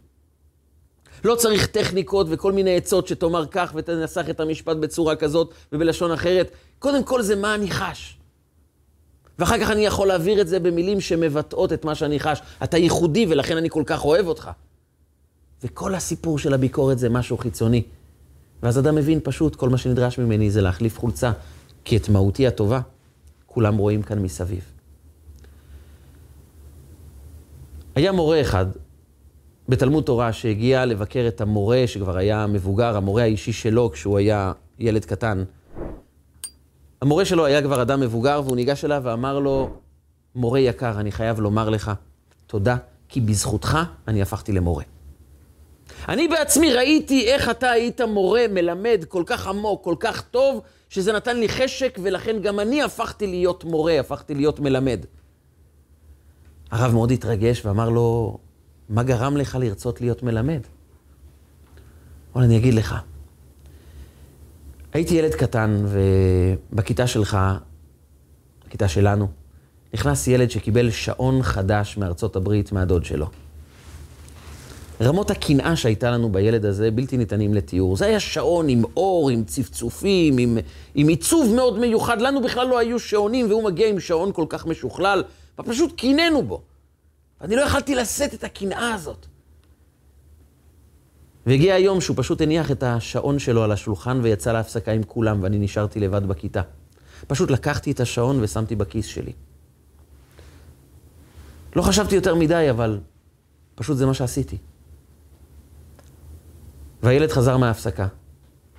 לא 1.24 1.36
צריך 1.36 1.66
טכניקות 1.66 2.28
וכל 2.30 2.52
מיני 2.52 2.78
עצות 2.78 3.08
שתאמר 3.08 3.46
כך 3.52 3.72
ותנסח 3.76 4.26
את 4.30 4.40
המשפט 4.40 4.78
בצורה 4.78 5.16
כזאת 5.16 5.54
ובלשון 5.72 6.12
אחרת. 6.12 6.52
קודם 6.80 7.04
כל 7.04 7.22
זה 7.22 7.36
מה 7.36 7.56
אני 7.56 7.72
חש. 7.72 8.18
ואחר 9.40 9.60
כך 9.60 9.70
אני 9.70 9.86
יכול 9.86 10.08
להעביר 10.08 10.42
את 10.42 10.48
זה 10.48 10.60
במילים 10.60 11.02
שמבטאות 11.02 11.74
את 11.74 11.86
מה 11.86 11.96
שאני 11.96 12.20
חש. 12.20 12.42
אתה 12.64 12.78
ייחודי 12.78 13.26
ולכן 13.30 13.58
אני 13.58 13.70
כל 13.70 13.84
כך 13.86 14.06
אוהב 14.06 14.28
אותך. 14.28 14.50
וכל 15.64 15.96
הסיפור 15.96 16.40
של 16.40 16.54
הביקורת 16.54 17.00
זה 17.00 17.10
משהו 17.10 17.38
חיצוני. 17.38 17.84
ואז 18.64 18.80
אדם 18.80 18.96
מבין 18.96 19.20
פשוט, 19.24 19.56
כל 19.56 19.70
מה 19.70 19.78
שנדרש 19.78 20.20
ממני 20.20 20.52
זה 20.52 20.62
להחליף 20.62 21.00
חולצה, 21.00 21.32
כי 21.86 21.98
את 21.98 22.10
מהותי 22.10 22.48
הטובה 22.48 22.82
כולם 23.46 23.78
רואים 23.78 24.02
כאן 24.02 24.20
מסביב. 24.20 24.64
היה 27.96 28.12
מורה 28.12 28.42
אחד 28.42 28.66
בתלמוד 29.70 30.04
תורה 30.04 30.34
שהגיע 30.34 30.86
לבקר 30.86 31.26
את 31.28 31.42
המורה 31.42 31.84
שכבר 31.86 32.18
היה 32.18 32.48
מבוגר, 32.48 32.98
המורה 32.98 33.24
האישי 33.24 33.54
שלו 33.54 33.92
כשהוא 33.92 34.18
היה 34.18 34.52
ילד 34.80 35.06
קטן. 35.06 35.44
המורה 37.02 37.26
שלו 37.26 37.46
היה 37.46 37.62
כבר 37.62 37.82
אדם 37.82 38.00
מבוגר 38.00 38.42
והוא 38.46 38.56
ניגש 38.56 38.86
אליו 38.86 39.02
ואמר 39.06 39.40
לו, 39.40 39.70
מורה 40.36 40.60
יקר, 40.60 41.00
אני 41.00 41.12
חייב 41.12 41.40
לומר 41.40 41.70
לך 41.70 41.92
תודה, 42.48 42.78
כי 43.10 43.22
בזכותך 43.22 43.78
אני 44.08 44.22
הפכתי 44.22 44.52
למורה. 44.52 44.84
אני 46.10 46.28
בעצמי 46.28 46.74
ראיתי 46.74 47.28
איך 47.28 47.50
אתה 47.50 47.70
היית 47.70 48.02
מורה, 48.02 48.46
מלמד 48.50 49.06
כל 49.08 49.24
כך 49.26 49.48
עמוק, 49.48 49.84
כל 49.84 49.96
כך 50.00 50.22
טוב, 50.22 50.62
שזה 50.90 51.14
נתן 51.14 51.38
לי 51.38 51.50
חשק, 51.50 52.00
ולכן 52.04 52.42
גם 52.42 52.60
אני 52.60 52.84
הפכתי 52.84 53.28
להיות 53.28 53.64
מורה, 53.64 54.00
הפכתי 54.00 54.36
להיות 54.36 54.60
מלמד. 54.60 55.06
הרב 56.72 56.94
מאוד 56.94 57.12
התרגש 57.12 57.66
ואמר 57.66 57.90
לו, 57.90 58.38
מה 58.90 59.04
גרם 59.04 59.38
לך 59.38 59.58
לרצות 59.62 60.02
להיות 60.02 60.24
מלמד? 60.24 60.60
אבל 62.36 62.44
אני 62.44 62.58
אגיד 62.58 62.74
לך. 62.74 62.96
הייתי 64.94 65.16
ילד 65.16 65.36
קטן, 65.36 65.86
ובכיתה 65.86 67.08
שלך, 67.08 67.38
בכיתה 68.68 68.88
שלנו, 68.88 69.28
נכנס 69.94 70.28
ילד 70.28 70.52
שקיבל 70.52 70.92
שעון 70.92 71.44
חדש 71.44 71.98
מארצות 71.98 72.36
הברית 72.36 72.72
מהדוד 72.72 73.06
שלו. 73.06 73.28
רמות 75.02 75.32
הקנאה 75.32 75.76
שהייתה 75.76 76.12
לנו 76.12 76.32
בילד 76.32 76.66
הזה 76.66 76.92
בלתי 76.92 77.18
ניתנים 77.18 77.54
לתיאור. 77.54 77.98
זה 77.98 78.06
היה 78.06 78.20
שעון 78.20 78.70
עם 78.70 78.84
אור, 78.98 79.30
עם 79.30 79.44
צפצופים, 79.44 80.38
עם, 80.38 80.58
עם 80.96 81.08
עיצוב 81.08 81.56
מאוד 81.56 81.80
מיוחד. 81.80 82.22
לנו 82.22 82.42
בכלל 82.42 82.68
לא 82.68 82.78
היו 82.78 83.00
שעונים, 83.00 83.50
והוא 83.50 83.64
מגיע 83.64 83.88
עם 83.88 84.00
שעון 84.00 84.32
כל 84.34 84.46
כך 84.50 84.66
משוכלל, 84.66 85.24
ופשוט 85.60 85.96
קינאנו 85.96 86.44
בו. 86.44 86.62
ואני 87.42 87.56
לא 87.56 87.62
יכלתי 87.62 87.96
לשאת 87.96 88.34
את 88.34 88.44
הקנאה 88.44 88.94
הזאת. 88.94 89.26
והגיע 91.46 91.76
היום 91.76 92.02
שהוא 92.02 92.18
פשוט 92.18 92.42
הניח 92.42 92.72
את 92.72 92.84
השעון 92.84 93.40
שלו 93.40 93.64
על 93.64 93.72
השולחן 93.72 94.20
ויצא 94.24 94.52
להפסקה 94.52 94.92
עם 94.92 95.04
כולם, 95.04 95.44
ואני 95.44 95.60
נשארתי 95.60 96.00
לבד 96.00 96.28
בכיתה. 96.28 96.62
פשוט 97.28 97.52
לקחתי 97.52 97.92
את 97.92 98.00
השעון 98.00 98.44
ושמתי 98.44 98.76
בכיס 98.76 99.06
שלי. 99.06 99.32
לא 101.76 101.82
חשבתי 101.82 102.16
יותר 102.16 102.36
מדי, 102.36 102.68
אבל 102.70 103.00
פשוט 103.76 103.98
זה 103.98 104.06
מה 104.06 104.14
שעשיתי. 104.14 104.58
והילד 107.04 107.32
חזר 107.32 107.58
מההפסקה, 107.58 108.08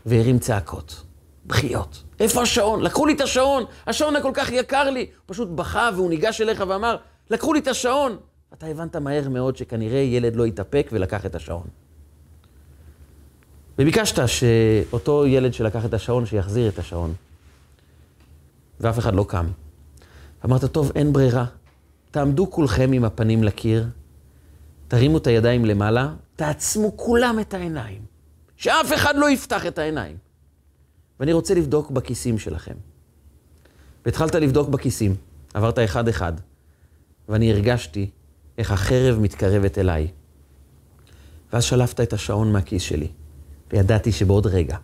והרים 0.06 0.38
צעקות, 0.38 1.02
בכיות. 1.46 2.02
איפה 2.20 2.42
השעון? 2.42 2.82
לקחו 2.82 3.06
לי 3.06 3.12
את 3.12 3.20
השעון, 3.20 3.64
השעון 3.86 4.16
הכל 4.16 4.30
כך 4.34 4.52
יקר 4.52 4.90
לי. 4.90 5.00
הוא 5.00 5.06
פשוט 5.26 5.48
בכה 5.48 5.90
והוא 5.94 6.10
ניגש 6.10 6.40
אליך 6.40 6.64
ואמר, 6.68 6.96
לקחו 7.30 7.52
לי 7.52 7.60
את 7.60 7.68
השעון. 7.68 8.16
אתה 8.52 8.66
הבנת 8.66 8.96
מהר 8.96 9.28
מאוד 9.28 9.56
שכנראה 9.56 9.98
ילד 9.98 10.36
לא 10.36 10.44
התאפק 10.44 10.88
ולקח 10.92 11.26
את 11.26 11.34
השעון. 11.34 11.66
וביקשת 13.78 14.28
שאותו 14.28 15.26
ילד 15.26 15.54
שלקח 15.54 15.84
את 15.84 15.94
השעון, 15.94 16.26
שיחזיר 16.26 16.68
את 16.68 16.78
השעון. 16.78 17.14
ואף 18.80 18.98
אחד 18.98 19.14
לא 19.14 19.24
קם. 19.28 19.46
אמרת, 20.44 20.64
טוב, 20.64 20.92
אין 20.94 21.12
ברירה. 21.12 21.44
תעמדו 22.10 22.50
כולכם 22.50 22.92
עם 22.92 23.04
הפנים 23.04 23.44
לקיר, 23.44 23.86
תרימו 24.88 25.18
את 25.18 25.26
הידיים 25.26 25.64
למעלה, 25.64 26.08
תעצמו 26.36 26.96
כולם 26.96 27.38
את 27.40 27.54
העיניים. 27.54 28.11
שאף 28.62 28.92
אחד 28.94 29.16
לא 29.16 29.30
יפתח 29.30 29.66
את 29.66 29.78
העיניים. 29.78 30.16
ואני 31.20 31.32
רוצה 31.32 31.54
לבדוק 31.54 31.90
בכיסים 31.90 32.38
שלכם. 32.38 32.74
והתחלת 34.04 34.34
לבדוק 34.34 34.68
בכיסים, 34.68 35.14
עברת 35.54 35.78
אחד-אחד, 35.78 36.32
ואני 37.28 37.52
הרגשתי 37.52 38.10
איך 38.58 38.70
החרב 38.70 39.18
מתקרבת 39.20 39.78
אליי. 39.78 40.08
ואז 41.52 41.64
שלפת 41.64 42.00
את 42.00 42.12
השעון 42.12 42.52
מהכיס 42.52 42.82
שלי, 42.82 43.08
וידעתי 43.72 44.12
שבעוד 44.12 44.46
רגע 44.46 44.76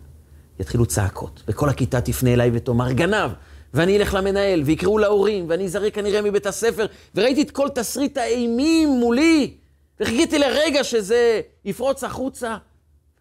יתחילו 0.59 0.85
צעקות, 0.85 1.43
וכל 1.47 1.69
הכיתה 1.69 2.01
תפנה 2.01 2.33
אליי 2.33 2.51
ותאמר, 2.53 2.91
גנב! 2.91 3.31
ואני 3.73 3.97
אלך 3.97 4.13
למנהל, 4.13 4.61
ויקראו 4.61 4.97
להורים, 4.97 5.45
ואני 5.49 5.65
אזרק 5.65 5.95
כנראה 5.95 6.21
מבית 6.21 6.45
הספר, 6.45 6.85
וראיתי 7.15 7.41
את 7.41 7.51
כל 7.51 7.69
תסריט 7.75 8.17
האימים 8.17 8.89
מולי, 8.89 9.53
וחיכיתי 9.99 10.39
לרגע 10.39 10.83
שזה 10.83 11.41
יפרוץ 11.65 12.03
החוצה, 12.03 12.57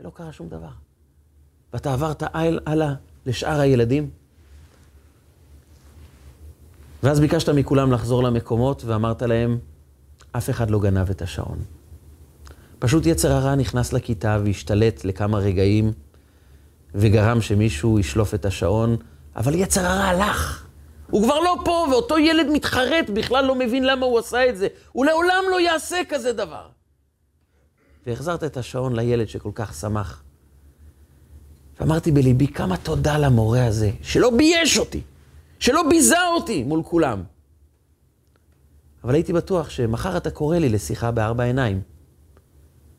ולא 0.01 0.11
קרה 0.11 0.33
שום 0.33 0.49
דבר. 0.49 0.69
ואתה 1.73 1.93
עברת 1.93 2.23
הלאה 2.67 2.95
לשאר 3.27 3.61
הילדים. 3.61 4.11
ואז 7.03 7.21
ביקשת 7.21 7.49
מכולם 7.49 7.93
לחזור 7.93 8.23
למקומות, 8.23 8.85
ואמרת 8.85 9.23
להם, 9.23 9.59
אף 10.33 10.51
אחד 10.51 10.71
לא 10.71 10.81
גנב 10.81 11.11
את 11.11 11.23
השעון. 11.23 11.59
פשוט 12.79 13.07
יצר 13.07 13.33
הרע 13.33 13.55
נכנס 13.55 13.93
לכיתה 13.93 14.39
והשתלט 14.45 15.05
לכמה 15.05 15.39
רגעים, 15.39 15.93
וגרם 16.95 17.41
שמישהו 17.41 17.99
ישלוף 17.99 18.35
את 18.35 18.45
השעון, 18.45 18.97
אבל 19.37 19.55
יצר 19.55 19.87
הרע 19.87 20.05
הלך. 20.05 20.67
הוא 21.11 21.25
כבר 21.25 21.41
לא 21.41 21.57
פה, 21.65 21.87
ואותו 21.91 22.19
ילד 22.19 22.47
מתחרט, 22.53 23.11
בכלל 23.11 23.45
לא 23.45 23.55
מבין 23.55 23.85
למה 23.85 24.07
הוא 24.07 24.19
עשה 24.19 24.49
את 24.49 24.57
זה. 24.57 24.69
הוא 24.93 25.07
לעולם 25.07 25.45
לא 25.51 25.61
יעשה 25.61 26.01
כזה 26.09 26.33
דבר. 26.33 26.69
והחזרת 28.09 28.45
את 28.45 28.57
השעון 28.57 28.97
לילד 28.97 29.29
שכל 29.29 29.51
כך 29.55 29.75
שמח. 29.75 30.23
ואמרתי 31.81 32.13
בליבי, 32.13 32.47
כמה 32.47 32.77
תודה 32.77 33.19
למורה 33.19 33.67
הזה, 33.67 33.91
שלא 34.03 34.31
בייש 34.37 34.79
אותי, 34.79 35.01
שלא 35.59 35.83
ביזה 35.91 36.17
אותי 36.37 36.65
מול 36.65 36.83
כולם. 36.83 37.23
אבל 39.05 39.15
הייתי 39.15 39.33
בטוח 39.33 39.71
שמחר 39.71 40.17
אתה 40.17 40.31
קורא 40.31 40.59
לי 40.59 40.69
לשיחה 40.69 41.11
בארבע 41.11 41.45
עיניים. 41.45 41.81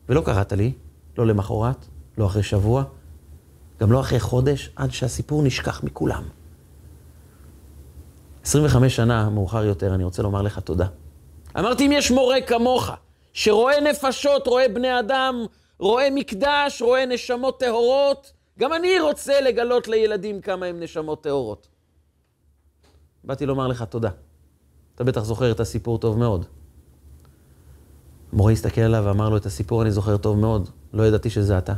ולא 0.08 0.20
קראת 0.20 0.52
לי, 0.52 0.72
לא 1.18 1.26
למחרת, 1.26 1.86
לא 2.18 2.26
אחרי 2.26 2.42
שבוע, 2.42 2.84
גם 3.80 3.92
לא 3.92 4.00
אחרי 4.00 4.20
חודש, 4.20 4.70
עד 4.76 4.92
שהסיפור 4.92 5.42
נשכח 5.42 5.84
מכולם. 5.84 6.22
25 8.44 8.96
שנה 8.96 9.30
מאוחר 9.30 9.64
יותר, 9.64 9.94
אני 9.94 10.04
רוצה 10.04 10.22
לומר 10.22 10.42
לך 10.42 10.58
תודה. 10.58 10.86
אמרתי, 11.58 11.86
אם 11.86 11.92
יש 11.92 12.10
מורה 12.10 12.36
כמוך, 12.46 12.90
שרואה 13.40 13.80
נפשות, 13.80 14.46
רואה 14.46 14.68
בני 14.68 14.98
אדם, 14.98 15.44
רואה 15.78 16.08
מקדש, 16.10 16.82
רואה 16.82 17.06
נשמות 17.06 17.60
טהורות, 17.60 18.32
גם 18.58 18.72
אני 18.72 19.00
רוצה 19.00 19.40
לגלות 19.40 19.88
לילדים 19.88 20.40
כמה 20.40 20.66
הם 20.66 20.80
נשמות 20.80 21.22
טהורות. 21.22 21.68
באתי 23.24 23.46
לומר 23.46 23.66
לך 23.68 23.82
תודה. 23.82 24.10
אתה 24.94 25.04
בטח 25.04 25.24
זוכר 25.24 25.52
את 25.52 25.60
הסיפור 25.60 25.98
טוב 25.98 26.18
מאוד. 26.18 26.46
המורה 28.32 28.52
הסתכל 28.52 28.80
עליו 28.80 29.02
ואמר 29.06 29.28
לו, 29.28 29.36
את 29.36 29.46
הסיפור 29.46 29.82
אני 29.82 29.90
זוכר 29.90 30.16
טוב 30.16 30.38
מאוד, 30.38 30.70
לא 30.92 31.02
ידעתי 31.02 31.30
שזה 31.30 31.58
אתה. 31.58 31.74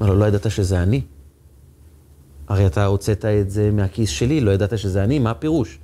אמר 0.00 0.10
לו, 0.10 0.18
לא 0.18 0.24
ידעת 0.24 0.50
שזה 0.50 0.82
אני? 0.82 1.02
הרי 2.48 2.66
אתה 2.66 2.86
הוצאת 2.86 3.24
את 3.24 3.50
זה 3.50 3.70
מהכיס 3.70 4.10
שלי, 4.10 4.40
לא 4.40 4.50
ידעת 4.50 4.78
שזה 4.78 5.04
אני, 5.04 5.18
מה 5.18 5.30
הפירוש? 5.30 5.78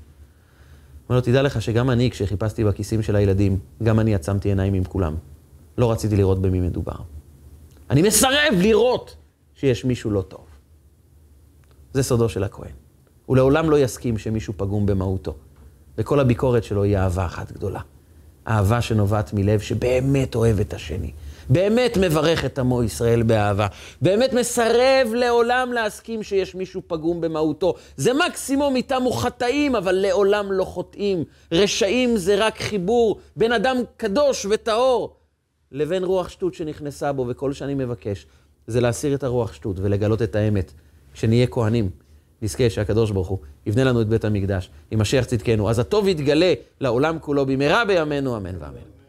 אמר 1.10 1.16
לו, 1.18 1.24
תדע 1.24 1.42
לך 1.42 1.62
שגם 1.62 1.90
אני, 1.90 2.10
כשחיפשתי 2.10 2.64
בכיסים 2.64 3.02
של 3.02 3.16
הילדים, 3.16 3.58
גם 3.82 4.00
אני 4.00 4.14
עצמתי 4.14 4.48
עיניים 4.48 4.74
עם 4.74 4.84
כולם. 4.84 5.14
לא 5.78 5.92
רציתי 5.92 6.16
לראות 6.16 6.42
במי 6.42 6.60
מדובר. 6.60 6.94
אני 7.90 8.02
מסרב 8.02 8.54
לראות 8.58 9.16
שיש 9.54 9.84
מישהו 9.84 10.10
לא 10.10 10.22
טוב. 10.22 10.44
זה 11.92 12.02
סודו 12.02 12.28
של 12.28 12.44
הכהן. 12.44 12.72
הוא 13.26 13.36
לעולם 13.36 13.70
לא 13.70 13.78
יסכים 13.78 14.18
שמישהו 14.18 14.54
פגום 14.56 14.86
במהותו. 14.86 15.34
וכל 15.98 16.20
הביקורת 16.20 16.64
שלו 16.64 16.82
היא 16.82 16.96
אהבה 16.96 17.26
אחת 17.26 17.52
גדולה. 17.52 17.80
אהבה 18.48 18.80
שנובעת 18.80 19.32
מלב 19.34 19.60
שבאמת 19.60 20.34
אוהב 20.34 20.60
את 20.60 20.74
השני. 20.74 21.10
באמת 21.50 21.96
מברך 22.00 22.44
את 22.44 22.58
עמו 22.58 22.82
ישראל 22.82 23.22
באהבה, 23.22 23.66
באמת 24.02 24.32
מסרב 24.32 25.12
לעולם 25.14 25.72
להסכים 25.72 26.22
שיש 26.22 26.54
מישהו 26.54 26.82
פגום 26.86 27.20
במהותו. 27.20 27.74
זה 27.96 28.12
מקסימום 28.12 28.76
איתם 28.76 29.02
חטאים, 29.12 29.76
אבל 29.76 29.92
לעולם 29.92 30.52
לא 30.52 30.64
חוטאים. 30.64 31.24
רשעים 31.52 32.16
זה 32.16 32.46
רק 32.46 32.60
חיבור 32.60 33.20
בין 33.36 33.52
אדם 33.52 33.76
קדוש 33.96 34.46
וטהור 34.50 35.16
לבין 35.72 36.04
רוח 36.04 36.28
שטות 36.28 36.54
שנכנסה 36.54 37.12
בו, 37.12 37.26
וכל 37.28 37.52
שאני 37.52 37.74
מבקש 37.74 38.26
זה 38.66 38.80
להסיר 38.80 39.14
את 39.14 39.24
הרוח 39.24 39.52
שטות 39.52 39.76
ולגלות 39.78 40.22
את 40.22 40.36
האמת. 40.36 40.72
כשנהיה 41.12 41.46
כהנים, 41.46 41.90
נזכה 42.42 42.70
שהקדוש 42.70 43.10
ברוך 43.10 43.28
הוא 43.28 43.38
יבנה 43.66 43.84
לנו 43.84 44.00
את 44.00 44.08
בית 44.08 44.24
המקדש, 44.24 44.70
משיח 44.92 45.24
צדקנו. 45.24 45.70
אז 45.70 45.78
הטוב 45.78 46.08
יתגלה 46.08 46.54
לעולם 46.80 47.18
כולו 47.18 47.46
במהרה 47.46 47.84
בימינו, 47.84 48.36
אמן 48.36 48.54
ואמן. 48.58 48.99